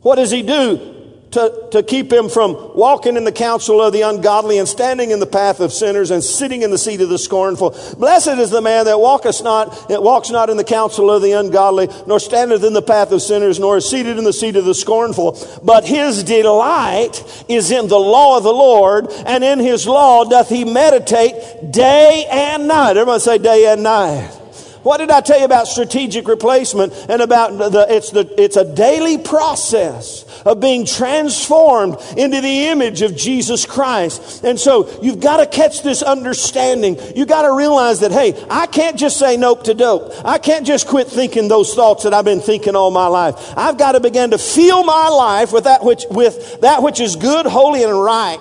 [0.00, 1.01] What does he do?
[1.32, 5.18] To, to keep him from walking in the counsel of the ungodly and standing in
[5.18, 7.70] the path of sinners and sitting in the seat of the scornful.
[7.98, 11.32] Blessed is the man that walketh not, that walks not in the counsel of the
[11.32, 14.64] ungodly, nor standeth in the path of sinners, nor is seated in the seat of
[14.64, 15.38] the scornful.
[15.62, 20.48] But his delight is in the law of the Lord, and in his law doth
[20.50, 22.96] he meditate day and night.
[22.96, 24.38] Everybody say day and night.
[24.82, 28.74] What did I tell you about strategic replacement and about the, it's the, it's a
[28.74, 34.44] daily process of being transformed into the image of Jesus Christ.
[34.44, 36.98] And so you've got to catch this understanding.
[37.16, 40.12] You've got to realize that, hey, I can't just say nope to dope.
[40.24, 43.54] I can't just quit thinking those thoughts that I've been thinking all my life.
[43.56, 47.16] I've got to begin to fill my life with that which, with that which is
[47.16, 48.38] good, holy, and right.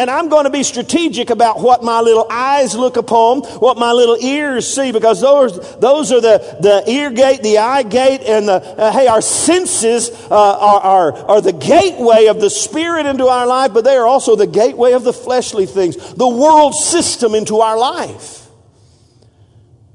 [0.00, 3.92] And I'm going to be strategic about what my little eyes look upon, what my
[3.92, 8.48] little ears see, because those, those are the, the ear gate, the eye gate, and
[8.48, 13.26] the, uh, hey, our senses uh, are, are, are the gateway of the Spirit into
[13.26, 17.34] our life, but they are also the gateway of the fleshly things, the world system
[17.34, 18.48] into our life.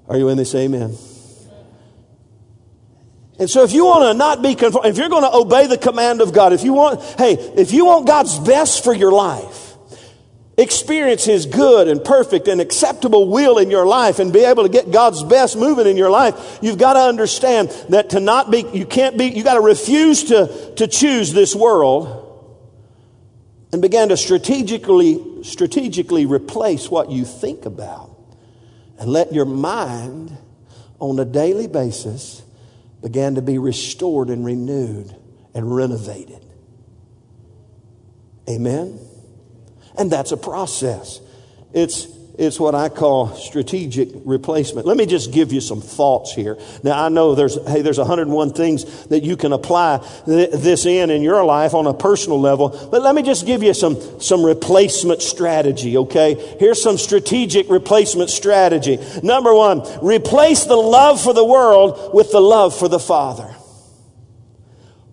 [0.08, 0.54] Are you in this?
[0.54, 0.96] Amen.
[3.39, 5.80] And so if you want to not be conformed, if you're going to obey the
[5.80, 9.64] command of God, if you want, hey, if you want God's best for your life,
[10.58, 14.70] experience His good and perfect and acceptable will in your life and be able to
[14.70, 18.65] get God's best moving in your life, you've got to understand that to not be,
[18.74, 22.22] you can't be, you got to refuse to, to choose this world
[23.74, 28.15] and begin to strategically, strategically replace what you think about
[28.98, 30.38] and let your mind
[31.00, 32.41] on a daily basis
[33.02, 35.13] begin to be restored and renewed
[35.54, 36.44] and renovated.
[38.50, 39.05] Amen.
[39.97, 41.19] And that's a process.
[41.73, 44.86] It's, it's what I call strategic replacement.
[44.86, 46.58] Let me just give you some thoughts here.
[46.84, 51.10] Now I know there's, hey, there's 101 things that you can apply th- this in
[51.10, 54.45] in your life on a personal level, but let me just give you some, some
[54.45, 56.36] replacement strategy, okay?
[56.60, 58.99] Here's some strategic replacement strategy.
[59.23, 63.55] Number one, replace the love for the world with the love for the Father.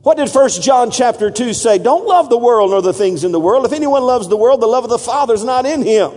[0.03, 1.79] What did First John chapter 2 say?
[1.79, 3.65] Don't love the world nor the things in the world.
[3.65, 6.12] If anyone loves the world, the love of the Father is not in him.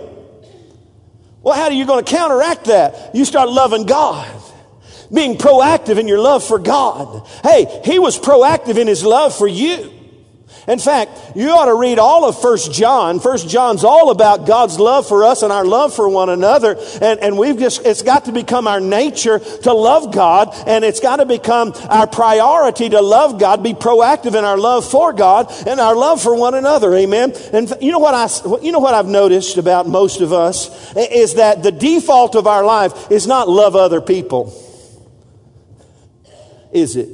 [1.44, 3.14] Well, how are you going to counteract that?
[3.14, 4.28] You start loving God.
[5.14, 7.28] Being proactive in your love for God.
[7.44, 9.92] Hey, He was proactive in His love for you.
[10.68, 13.20] In fact, you ought to read all of First John.
[13.20, 16.76] First John's all about God's love for us and our love for one another.
[17.02, 21.00] And, and we've just, it's got to become our nature to love God and it's
[21.00, 25.52] got to become our priority to love God, be proactive in our love for God
[25.68, 26.96] and our love for one another.
[26.96, 27.34] Amen.
[27.54, 31.36] And you know what I, you know what I've noticed about most of us is
[31.36, 34.62] that the default of our life is not love other people.
[36.72, 37.10] Is it?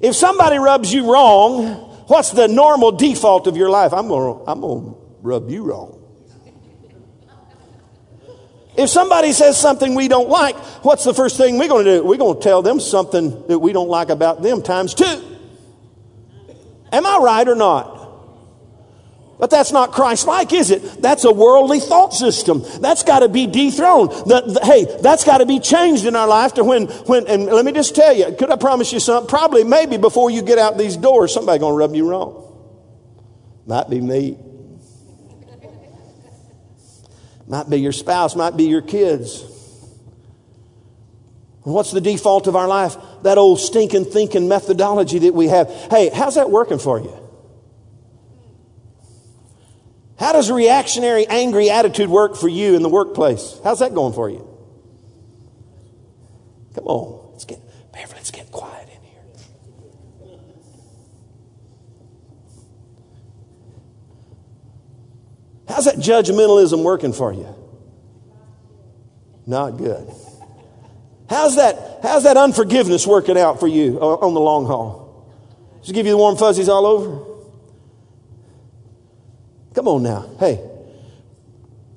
[0.00, 3.92] If somebody rubs you wrong, What's the normal default of your life?
[3.92, 6.02] I'm going I'm to rub you wrong.
[8.76, 12.04] If somebody says something we don't like, what's the first thing we're going to do?
[12.04, 15.38] We're going to tell them something that we don't like about them times two.
[16.90, 17.99] Am I right or not?
[19.40, 21.00] But that's not Christ like, is it?
[21.00, 22.62] That's a worldly thought system.
[22.80, 24.10] That's got to be dethroned.
[24.10, 27.46] The, the, hey, that's got to be changed in our life to when, when, and
[27.46, 29.30] let me just tell you, could I promise you something?
[29.30, 32.36] Probably, maybe before you get out these doors, somebody going to rub you wrong.
[33.66, 34.38] Might be me.
[37.46, 39.42] Might be your spouse, might be your kids.
[41.62, 42.96] What's the default of our life?
[43.22, 45.68] That old stinking thinking methodology that we have.
[45.90, 47.19] Hey, how's that working for you?
[50.20, 53.58] How does a reactionary, angry attitude work for you in the workplace?
[53.64, 54.46] How's that going for you?
[56.74, 57.58] Come on, let's get,
[57.90, 59.22] Beverly, let's get quiet in here.
[65.66, 67.54] How's that judgmentalism working for you?
[69.46, 70.06] Not good.
[71.30, 75.32] How's that, how's that unforgiveness working out for you on the long haul?
[75.80, 77.29] Just give you the warm fuzzies all over?
[79.74, 80.28] Come on now.
[80.38, 80.66] Hey.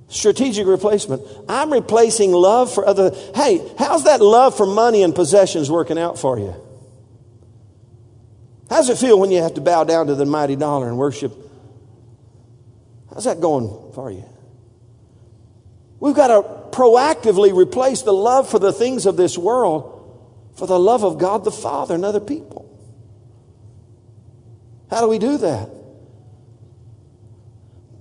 [0.07, 1.23] Strategic replacement.
[1.49, 3.11] I'm replacing love for other.
[3.33, 6.55] Hey, how's that love for money and possessions working out for you?
[8.69, 11.33] How's it feel when you have to bow down to the mighty dollar and worship?
[13.11, 14.25] How's that going for you?
[15.99, 19.93] We've got to proactively replace the love for the things of this world
[20.55, 22.69] for the love of God the Father and other people.
[24.89, 25.69] How do we do that?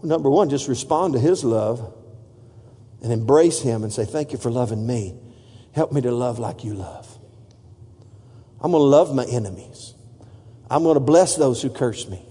[0.03, 1.95] Number one, just respond to His love
[3.03, 5.15] and embrace Him and say, Thank you for loving me.
[5.73, 7.09] Help me to love like you love.
[8.61, 9.95] I'm going to love my enemies.
[10.71, 12.25] I'm going to bless those who curse me.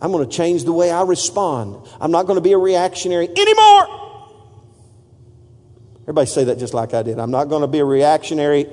[0.00, 1.86] I'm going to change the way I respond.
[2.00, 4.04] I'm not going to be a reactionary anymore.
[6.02, 7.18] Everybody say that just like I did.
[7.18, 8.66] I'm not going to be a reactionary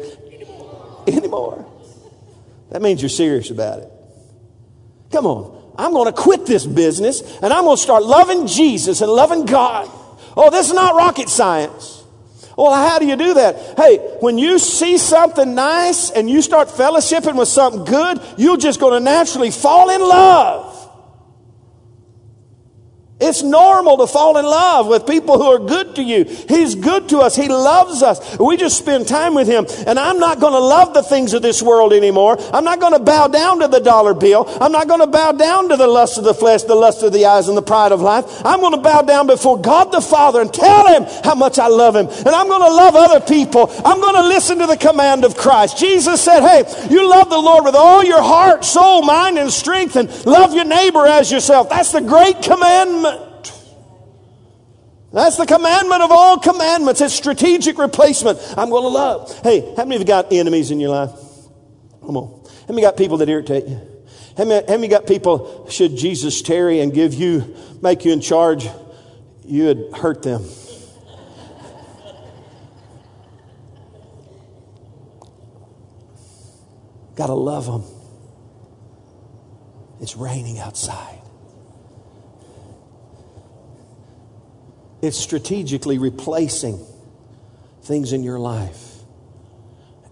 [1.08, 1.66] anymore.
[2.72, 3.90] That means you're serious about it.
[5.12, 5.61] Come on.
[5.78, 9.46] I'm going to quit this business and I'm going to start loving Jesus and loving
[9.46, 9.90] God.
[10.36, 12.04] Oh, this is not rocket science.
[12.58, 13.78] Oh, well, how do you do that?
[13.78, 18.80] Hey, when you see something nice and you start fellowshipping with something good, you're just
[18.80, 20.71] going to naturally fall in love.
[23.22, 26.24] It's normal to fall in love with people who are good to you.
[26.24, 27.36] He's good to us.
[27.36, 28.40] He loves us.
[28.40, 29.68] We just spend time with Him.
[29.86, 32.38] And I'm not going to love the things of this world anymore.
[32.52, 34.46] I'm not going to bow down to the dollar bill.
[34.60, 37.14] I'm not going to bow down to the lust of the flesh, the lust of
[37.14, 38.26] the eyes, and the pride of life.
[38.44, 41.68] I'm going to bow down before God the Father and tell Him how much I
[41.68, 42.08] love Him.
[42.08, 43.72] And I'm going to love other people.
[43.86, 45.78] I'm going to listen to the command of Christ.
[45.78, 49.96] Jesus said, Hey, you love the Lord with all your heart, soul, mind, and strength,
[49.96, 51.70] and love your neighbor as yourself.
[51.70, 53.11] That's the great commandment.
[55.14, 57.02] That's the commandment of all commandments.
[57.02, 58.40] It's strategic replacement.
[58.58, 59.40] I'm going to love.
[59.42, 61.12] Hey, how many of you got enemies in your life?
[62.06, 62.44] Come on.
[62.68, 63.80] How many got people that irritate you?
[64.38, 68.22] How many, how many got people, should Jesus tarry and give you, make you in
[68.22, 68.68] charge,
[69.44, 70.46] you would hurt them?
[77.16, 77.84] Got to love them.
[80.00, 81.21] It's raining outside.
[85.02, 86.86] It's strategically replacing
[87.84, 88.92] things in your life.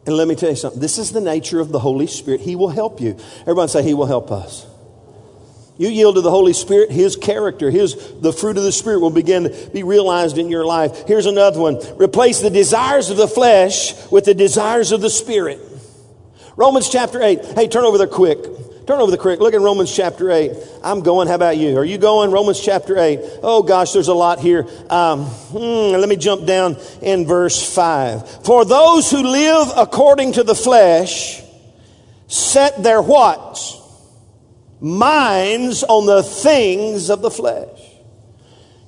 [0.05, 0.81] And let me tell you something.
[0.81, 2.41] This is the nature of the Holy Spirit.
[2.41, 3.17] He will help you.
[3.41, 4.65] Everyone say, He will help us.
[5.77, 9.11] You yield to the Holy Spirit, His character, His the fruit of the Spirit will
[9.11, 11.07] begin to be realized in your life.
[11.07, 11.79] Here's another one.
[11.97, 15.59] Replace the desires of the flesh with the desires of the Spirit.
[16.57, 17.45] Romans chapter 8.
[17.55, 18.39] Hey, turn over there quick.
[18.89, 19.39] Turn over the creek.
[19.39, 20.51] Look at Romans chapter 8.
[20.83, 21.27] I'm going.
[21.27, 21.77] How about you?
[21.77, 22.31] Are you going?
[22.31, 23.19] Romans chapter 8.
[23.43, 24.67] Oh gosh, there's a lot here.
[24.89, 28.45] Um, hmm, let me jump down in verse 5.
[28.45, 31.39] For those who live according to the flesh
[32.25, 33.61] set their what?
[34.79, 37.79] Minds on the things of the flesh.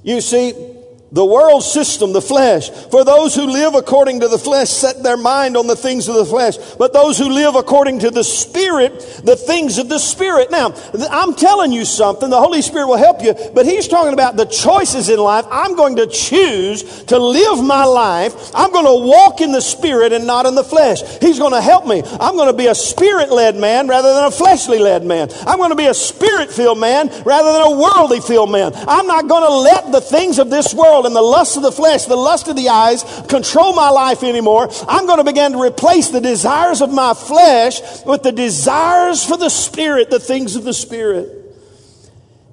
[0.01, 0.80] You see,
[1.13, 2.69] The world system, the flesh.
[2.69, 6.15] For those who live according to the flesh set their mind on the things of
[6.15, 6.55] the flesh.
[6.79, 10.51] But those who live according to the Spirit, the things of the Spirit.
[10.51, 10.73] Now,
[11.09, 12.29] I'm telling you something.
[12.29, 13.35] The Holy Spirit will help you.
[13.53, 15.45] But He's talking about the choices in life.
[15.51, 18.33] I'm going to choose to live my life.
[18.55, 21.01] I'm going to walk in the Spirit and not in the flesh.
[21.19, 22.03] He's going to help me.
[22.21, 25.27] I'm going to be a Spirit led man rather than a fleshly led man.
[25.45, 28.71] I'm going to be a Spirit filled man rather than a worldly filled man.
[28.87, 31.63] I'm not going to let the things of this world world and the lust of
[31.63, 34.69] the flesh, the lust of the eyes control my life anymore.
[34.87, 39.37] I'm going to begin to replace the desires of my flesh with the desires for
[39.37, 41.37] the Spirit, the things of the Spirit.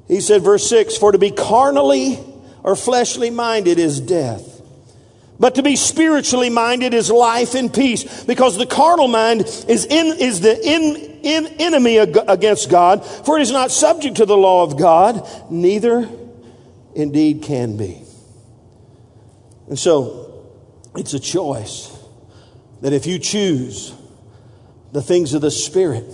[0.06, 2.18] He said, verse 6 For to be carnally
[2.62, 4.54] or fleshly minded is death.
[5.40, 10.18] But to be spiritually minded is life and peace because the carnal mind is, in,
[10.18, 14.64] is the in, in, enemy against God, for it is not subject to the law
[14.64, 16.08] of God, neither
[16.96, 18.07] indeed can be.
[19.68, 20.46] And so
[20.96, 21.96] it's a choice
[22.80, 23.94] that if you choose
[24.92, 26.04] the things of the Spirit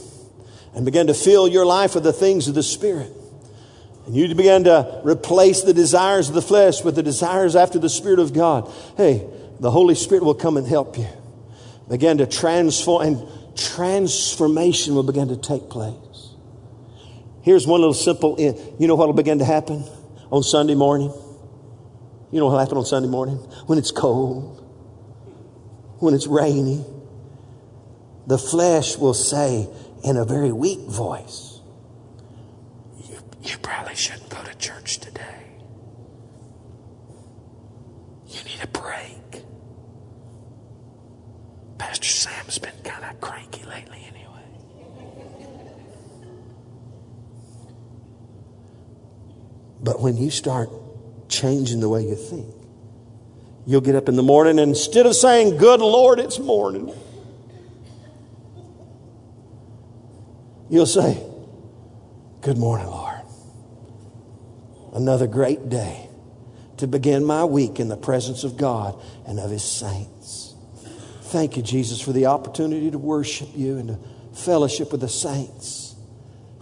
[0.75, 3.13] and begin to fill your life with the things of the Spirit,
[4.07, 7.89] and you begin to replace the desires of the flesh with the desires after the
[7.89, 9.27] Spirit of God, hey,
[9.61, 11.07] the Holy Spirit will come and help you.
[11.89, 15.95] Begin to transform, and transformation will begin to take place.
[17.43, 19.85] Here's one little simple, you know what will begin to happen
[20.31, 21.13] on Sunday morning?
[22.35, 23.37] You know what happens on Sunday morning?
[23.69, 24.59] When it's cold,
[26.01, 26.85] when it's rainy,
[28.27, 29.69] the flesh will say
[30.03, 31.61] in a very weak voice,
[33.09, 35.45] You, you probably shouldn't go to church today.
[38.27, 39.45] You need a break.
[41.79, 44.43] Pastor Sam's been kind of cranky lately, anyway.
[49.85, 50.69] But when you start
[51.35, 52.47] changing the way you think.
[53.67, 56.93] You'll get up in the morning and instead of saying, Good Lord, it's morning,
[60.69, 61.23] you'll say,
[62.43, 63.21] Good morning, Lord.
[64.93, 66.09] Another great day
[66.77, 70.55] to begin my week in the presence of God and of His saints.
[71.23, 73.99] Thank you, Jesus, for the opportunity to worship you and to
[74.39, 75.95] fellowship with the saints.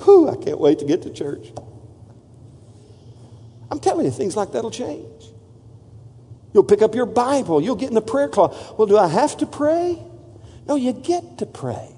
[0.04, 1.52] Whew, I can't wait to get to church.
[3.72, 5.24] I'm telling you, things like that will change.
[6.52, 7.62] You'll pick up your Bible.
[7.62, 8.76] You'll get in the prayer closet.
[8.76, 9.98] Well, do I have to pray?
[10.66, 11.88] No, you get to pray.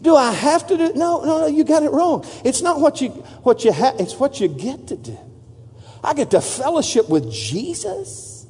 [0.00, 0.94] Do I have to do?
[0.94, 1.46] No, no, no.
[1.46, 2.24] You got it wrong.
[2.46, 3.10] It's not what you
[3.42, 4.00] what you have.
[4.00, 5.18] It's what you get to do.
[6.02, 8.46] I get to fellowship with Jesus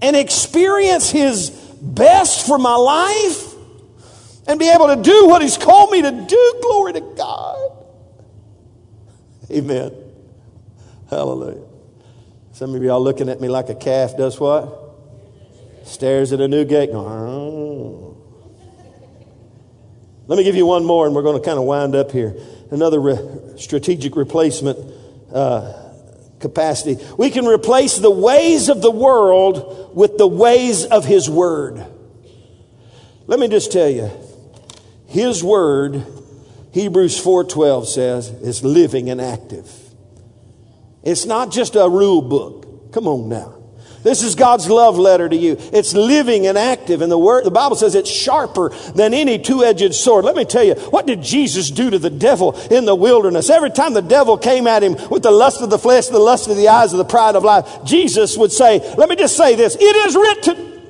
[0.00, 3.52] and experience His best for my life
[4.46, 6.60] and be able to do what He's called me to do.
[6.62, 7.75] Glory to God.
[9.50, 9.92] Amen.
[11.08, 11.64] Hallelujah.
[12.52, 14.82] Some of y'all looking at me like a calf does what?
[15.84, 16.90] Stares at a new gate.
[16.92, 18.16] oh.
[20.26, 22.34] Let me give you one more, and we're going to kind of wind up here.
[22.72, 23.18] Another re-
[23.58, 24.78] strategic replacement
[25.32, 25.72] uh,
[26.40, 27.00] capacity.
[27.16, 31.86] We can replace the ways of the world with the ways of His Word.
[33.28, 34.10] Let me just tell you,
[35.06, 36.04] His Word
[36.76, 39.66] Hebrews 4:12 says is living and active.
[41.02, 42.92] It's not just a rule book.
[42.92, 43.54] Come on now.
[44.02, 45.56] This is God's love letter to you.
[45.72, 47.00] It's living and active.
[47.00, 50.26] And the word, the Bible says it's sharper than any two-edged sword.
[50.26, 53.48] Let me tell you, what did Jesus do to the devil in the wilderness?
[53.48, 56.46] Every time the devil came at him with the lust of the flesh, the lust
[56.48, 59.54] of the eyes, of the pride of life, Jesus would say, let me just say
[59.56, 60.82] this, it is written.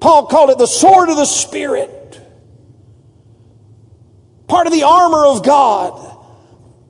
[0.00, 1.95] Paul called it the sword of the Spirit
[4.56, 6.14] part of the armor of God.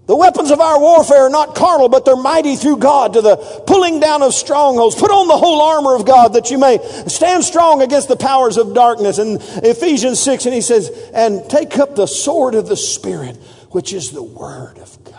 [0.06, 3.36] The weapons of our warfare are not carnal, but they're mighty through God to the
[3.66, 4.94] pulling down of strongholds.
[4.94, 8.56] Put on the whole armor of God that you may stand strong against the powers
[8.56, 9.18] of darkness.
[9.18, 13.34] In Ephesians 6, and he says, and take up the sword of the Spirit,
[13.72, 15.14] which is the Word of God.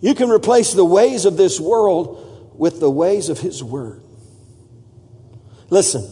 [0.00, 4.02] You can replace the ways of this world with the ways of His Word.
[5.70, 6.10] Listen.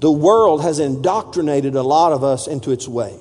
[0.00, 3.20] The world has indoctrinated a lot of us into its ways.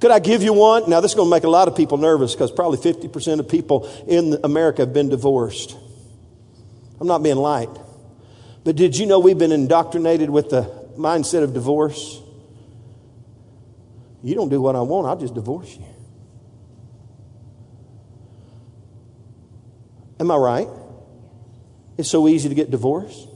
[0.00, 0.90] Could I give you one?
[0.90, 3.48] Now, this is going to make a lot of people nervous because probably 50% of
[3.48, 5.76] people in America have been divorced.
[7.00, 7.70] I'm not being light.
[8.64, 10.62] But did you know we've been indoctrinated with the
[10.96, 12.20] mindset of divorce?
[14.22, 15.84] You don't do what I want, I'll just divorce you.
[20.20, 20.68] Am I right?
[21.98, 23.28] It's so easy to get divorced.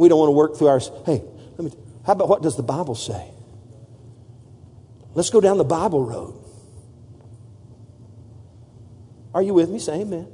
[0.00, 0.90] We don't want to work through ours.
[1.04, 1.22] Hey,
[1.58, 3.30] let me, how about what does the Bible say?
[5.12, 6.42] Let's go down the Bible road.
[9.34, 9.78] Are you with me?
[9.78, 10.26] Say amen.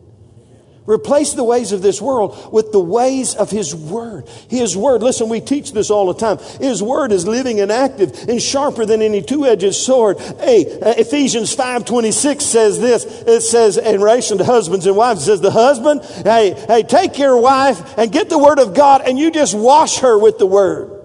[0.86, 4.28] Replace the ways of this world with the ways of His Word.
[4.48, 6.38] His Word, listen, we teach this all the time.
[6.60, 10.18] His Word is living and active and sharper than any two-edged sword.
[10.20, 13.04] Hey, uh, Ephesians 5.26 says this.
[13.04, 17.18] It says, in relation to husbands and wives, it says, the husband, hey, hey, take
[17.18, 20.46] your wife and get the Word of God and you just wash her with the
[20.46, 20.95] Word.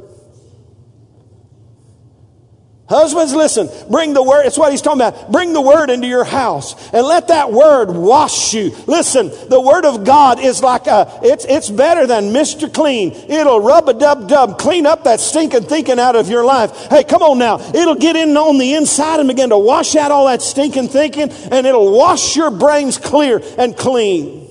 [2.92, 4.46] Husbands, listen, bring the word.
[4.46, 5.32] It's what he's talking about.
[5.32, 8.76] Bring the word into your house and let that word wash you.
[8.86, 12.72] Listen, the word of God is like a, it's, it's better than Mr.
[12.72, 13.14] Clean.
[13.14, 16.88] It'll rub a dub dub, clean up that stinking thinking out of your life.
[16.90, 17.62] Hey, come on now.
[17.62, 21.32] It'll get in on the inside and begin to wash out all that stinking thinking
[21.32, 24.50] and it'll wash your brains clear and clean.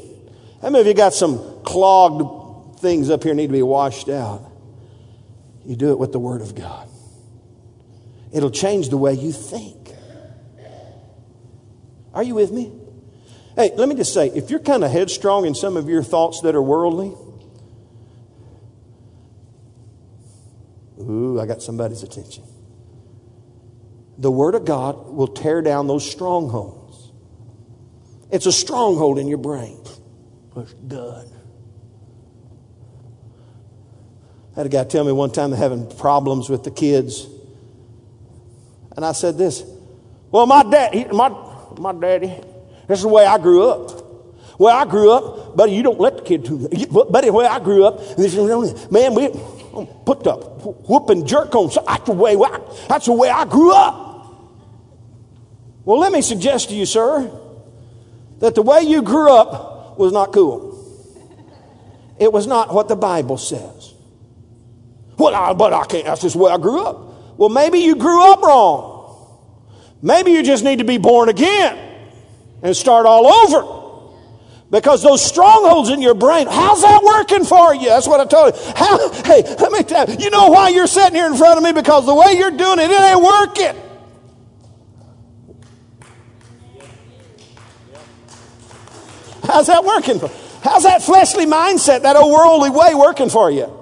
[0.62, 4.50] How many of you got some clogged things up here need to be washed out?
[5.66, 6.89] You do it with the word of God.
[8.32, 9.76] It'll change the way you think.
[12.14, 12.72] Are you with me?
[13.56, 16.40] Hey, let me just say if you're kind of headstrong in some of your thoughts
[16.42, 17.12] that are worldly,
[21.00, 22.44] ooh, I got somebody's attention.
[24.18, 27.12] The Word of God will tear down those strongholds.
[28.30, 29.80] It's a stronghold in your brain.
[30.56, 31.26] It's done.
[34.52, 37.26] I had a guy tell me one time they're having problems with the kids
[39.00, 39.64] and I said this,
[40.30, 41.30] well, my dad, my,
[41.78, 42.38] my daddy,
[42.86, 44.58] this is the way I grew up.
[44.58, 47.08] Well, I grew up, buddy, you don't let the kid do that.
[47.10, 49.28] Buddy, where I grew up, man, we
[50.04, 51.70] put the whooping jerk on.
[51.86, 52.36] That's the way,
[52.90, 54.34] that's the way I grew up.
[55.86, 57.30] Well, let me suggest to you, sir,
[58.40, 60.76] that the way you grew up was not cool.
[62.18, 63.94] It was not what the Bible says.
[65.16, 66.04] Well, I, but I can't.
[66.04, 67.38] That's just the way I grew up.
[67.38, 68.89] Well, maybe you grew up wrong.
[70.02, 71.78] Maybe you just need to be born again
[72.62, 73.78] and start all over.
[74.70, 77.88] Because those strongholds in your brain, how's that working for you?
[77.88, 78.72] That's what I told you.
[78.76, 81.64] How, hey, let me tell you, you know why you're sitting here in front of
[81.64, 81.72] me?
[81.72, 83.82] Because the way you're doing it, it ain't working.
[89.42, 90.20] How's that working?
[90.62, 93.79] How's that fleshly mindset, that old worldly way working for you?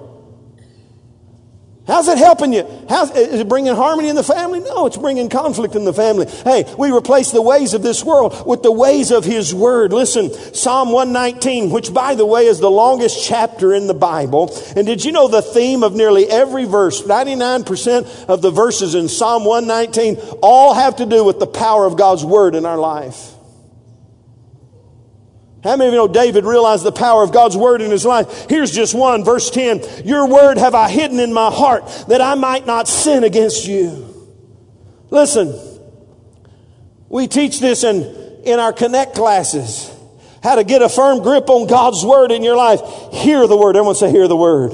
[1.89, 2.67] How's it helping you?
[2.87, 4.59] How's, is it bringing harmony in the family?
[4.59, 6.27] No, it's bringing conflict in the family.
[6.27, 9.91] Hey, we replace the ways of this world with the ways of His Word.
[9.91, 14.55] Listen, Psalm 119, which by the way is the longest chapter in the Bible.
[14.75, 19.09] And did you know the theme of nearly every verse, 99% of the verses in
[19.09, 23.33] Psalm 119 all have to do with the power of God's Word in our life?
[25.63, 28.45] How many of you know David realized the power of God's word in his life?
[28.47, 30.05] Here's just one, verse 10.
[30.05, 34.05] Your word have I hidden in my heart that I might not sin against you.
[35.09, 35.53] Listen,
[37.09, 38.03] we teach this in,
[38.45, 39.93] in our connect classes.
[40.41, 42.79] How to get a firm grip on God's word in your life.
[43.11, 43.75] Hear the word.
[43.75, 44.71] Everyone say, hear the word.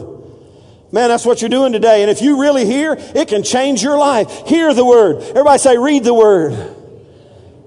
[0.91, 2.03] Man, that's what you're doing today.
[2.03, 4.45] And if you really hear, it can change your life.
[4.45, 5.23] Hear the word.
[5.23, 6.75] Everybody say, read the word.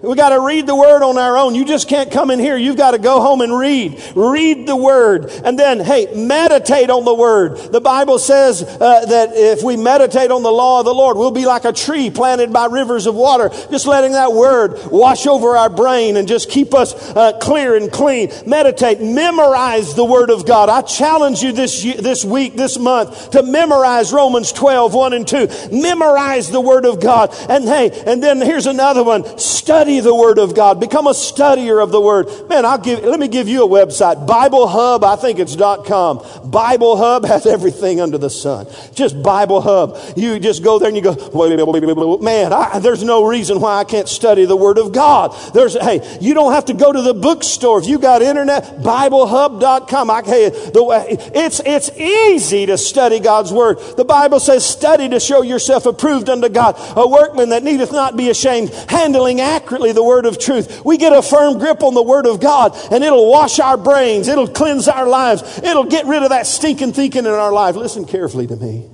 [0.01, 1.57] We got to read the word on our own.
[1.57, 2.57] You just can't come in here.
[2.57, 4.01] You've got to go home and read.
[4.15, 5.25] Read the word.
[5.45, 7.57] And then, hey, meditate on the word.
[7.73, 11.33] The Bible says uh, that if we meditate on the law of the Lord, we'll
[11.33, 13.49] be like a tree planted by rivers of water.
[13.73, 17.91] Just letting that word wash over our brain and just keep us uh, clear and
[17.91, 18.31] clean.
[18.47, 19.01] Meditate.
[19.01, 20.69] Memorize the word of God.
[20.69, 25.49] I challenge you this, this week, this month, to memorize Romans 12, 1 and 2.
[25.73, 27.35] Memorize the word of God.
[27.49, 29.39] And hey, and then here's another one.
[29.39, 30.81] Study Study the Word of God.
[30.81, 32.29] Become a studier of the Word.
[32.47, 34.27] Man, I'll give, let me give you a website.
[34.27, 36.23] Bible Hub, I think it's dot .com.
[36.45, 38.67] Bible Hub has everything under the sun.
[38.93, 39.97] Just Bible Hub.
[40.15, 44.11] You just go there and you go, man, I, there's no reason why I can't
[44.11, 45.35] study the Word of God.
[45.55, 47.81] There's, hey, you don't have to go to the bookstore.
[47.81, 50.11] If you got internet, BibleHub.com.
[50.11, 53.79] I, hey, the, way, it's, it's easy to study God's Word.
[53.97, 58.19] The Bible says, study to show yourself approved unto God, a workman that needeth not
[58.19, 60.85] be ashamed, handling accurately the word of truth.
[60.85, 64.29] We get a firm grip on the word of God and it'll wash our brains.
[64.29, 65.59] It'll cleanse our lives.
[65.59, 67.77] It'll get rid of that stinking thinking in our life.
[67.77, 68.89] Listen carefully to me.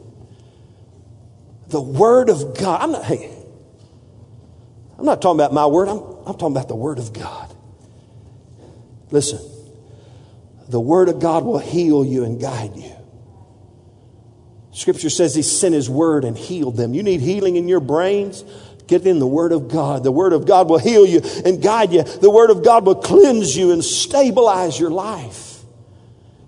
[1.68, 2.82] The word of God.
[2.82, 3.34] I'm not, hey,
[4.98, 5.88] I'm not talking about my word.
[5.88, 7.54] I'm, I'm talking about the word of God.
[9.10, 9.40] Listen,
[10.68, 12.92] the word of God will heal you and guide you.
[14.72, 16.94] Scripture says he sent his word and healed them.
[16.94, 18.44] You need healing in your brains.
[18.86, 20.04] Get in the Word of God.
[20.04, 22.02] The Word of God will heal you and guide you.
[22.02, 25.62] The Word of God will cleanse you and stabilize your life.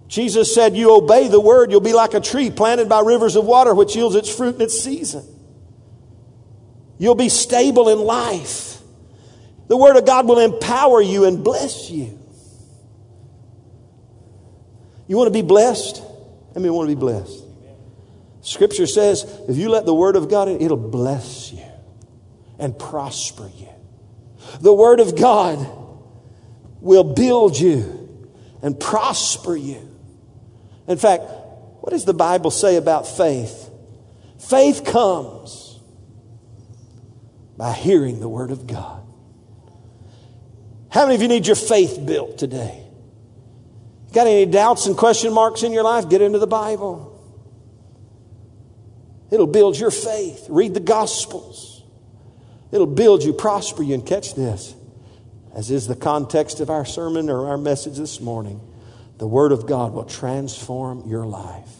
[0.08, 3.44] Jesus said, You obey the Word, you'll be like a tree planted by rivers of
[3.46, 5.24] water, which yields its fruit in its season.
[6.98, 8.80] You'll be stable in life.
[9.68, 12.18] The Word of God will empower you and bless you.
[15.08, 16.02] You want to be blessed?
[16.54, 17.44] I mean, want to be blessed.
[18.42, 21.65] Scripture says if you let the Word of God in, it'll bless you
[22.58, 23.68] and prosper you.
[24.60, 25.66] The Word of God
[26.80, 28.28] will build you
[28.62, 29.80] and prosper you.
[30.86, 31.24] In fact,
[31.80, 33.70] what does the Bible say about faith?
[34.38, 35.80] Faith comes
[37.56, 39.02] by hearing the Word of God.
[40.90, 42.82] How many of you need your faith built today?
[44.12, 46.08] Got any doubts and question marks in your life?
[46.08, 47.12] Get into the Bible.
[49.30, 50.46] It'll build your faith.
[50.48, 51.75] Read the Gospels.
[52.76, 54.74] It'll build you, prosper you, and catch this,
[55.54, 58.60] as is the context of our sermon or our message this morning.
[59.16, 61.70] The Word of God will transform your life,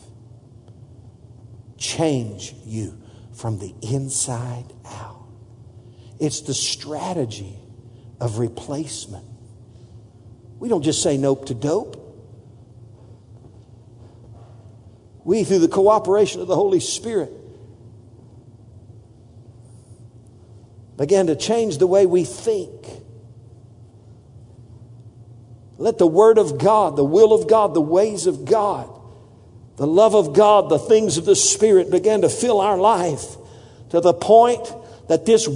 [1.77, 2.99] change you
[3.35, 5.23] from the inside out.
[6.19, 7.59] It's the strategy
[8.19, 9.27] of replacement.
[10.59, 12.03] We don't just say nope to dope.
[15.25, 17.31] We, through the cooperation of the Holy Spirit,
[20.97, 22.71] began to change the way we think.
[25.79, 28.89] Let the Word of God, the will of God, the ways of God,
[29.77, 33.37] the love of God, the things of the Spirit begin to fill our life
[33.91, 34.73] to the point
[35.09, 35.47] that this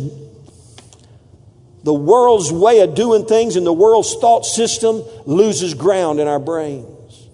[1.82, 6.38] the world's way of doing things and the world's thought system loses ground in our
[6.38, 7.28] brains.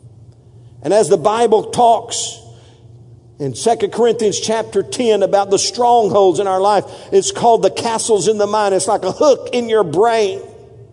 [0.82, 2.40] And as the Bible talks
[3.39, 8.28] in 2 Corinthians chapter 10 about the strongholds in our life, it's called the castles
[8.28, 8.74] in the mind.
[8.74, 10.41] It's like a hook in your brain.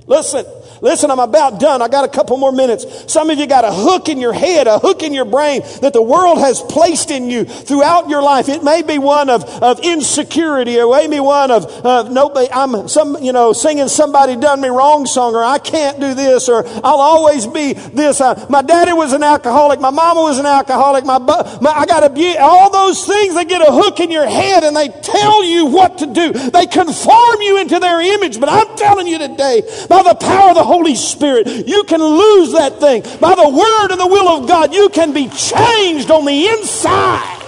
[0.07, 0.45] Listen,
[0.83, 1.81] Listen, I'm about done.
[1.81, 3.09] I got a couple more minutes.
[3.11, 5.93] Some of you got a hook in your head, a hook in your brain that
[5.93, 8.49] the world has placed in you throughout your life.
[8.49, 13.15] It may be one of, of insecurity or maybe one of, of nobody, I'm some,
[13.23, 16.99] you know, singing somebody done me wrong song or I can't do this or I'll
[16.99, 18.19] always be this.
[18.19, 19.79] Uh, my daddy was an alcoholic.
[19.79, 21.05] My mama was an alcoholic.
[21.05, 22.39] My, my I got abused.
[22.39, 25.99] All those things, they get a hook in your head and they tell you what
[25.99, 26.33] to do.
[26.33, 28.37] They conform you into their image.
[28.37, 31.67] But I'm telling you today, by the power of the Holy Spirit.
[31.67, 33.03] You can lose that thing.
[33.19, 37.39] By the Word and the will of God, you can be changed on the inside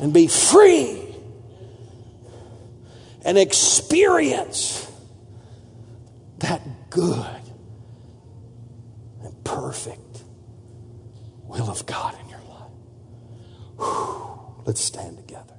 [0.00, 1.00] and be free
[3.24, 4.90] and experience
[6.38, 7.40] that good
[9.22, 10.24] and perfect
[11.44, 12.72] will of God in your life.
[13.78, 14.64] Whew.
[14.66, 15.51] Let's stand together.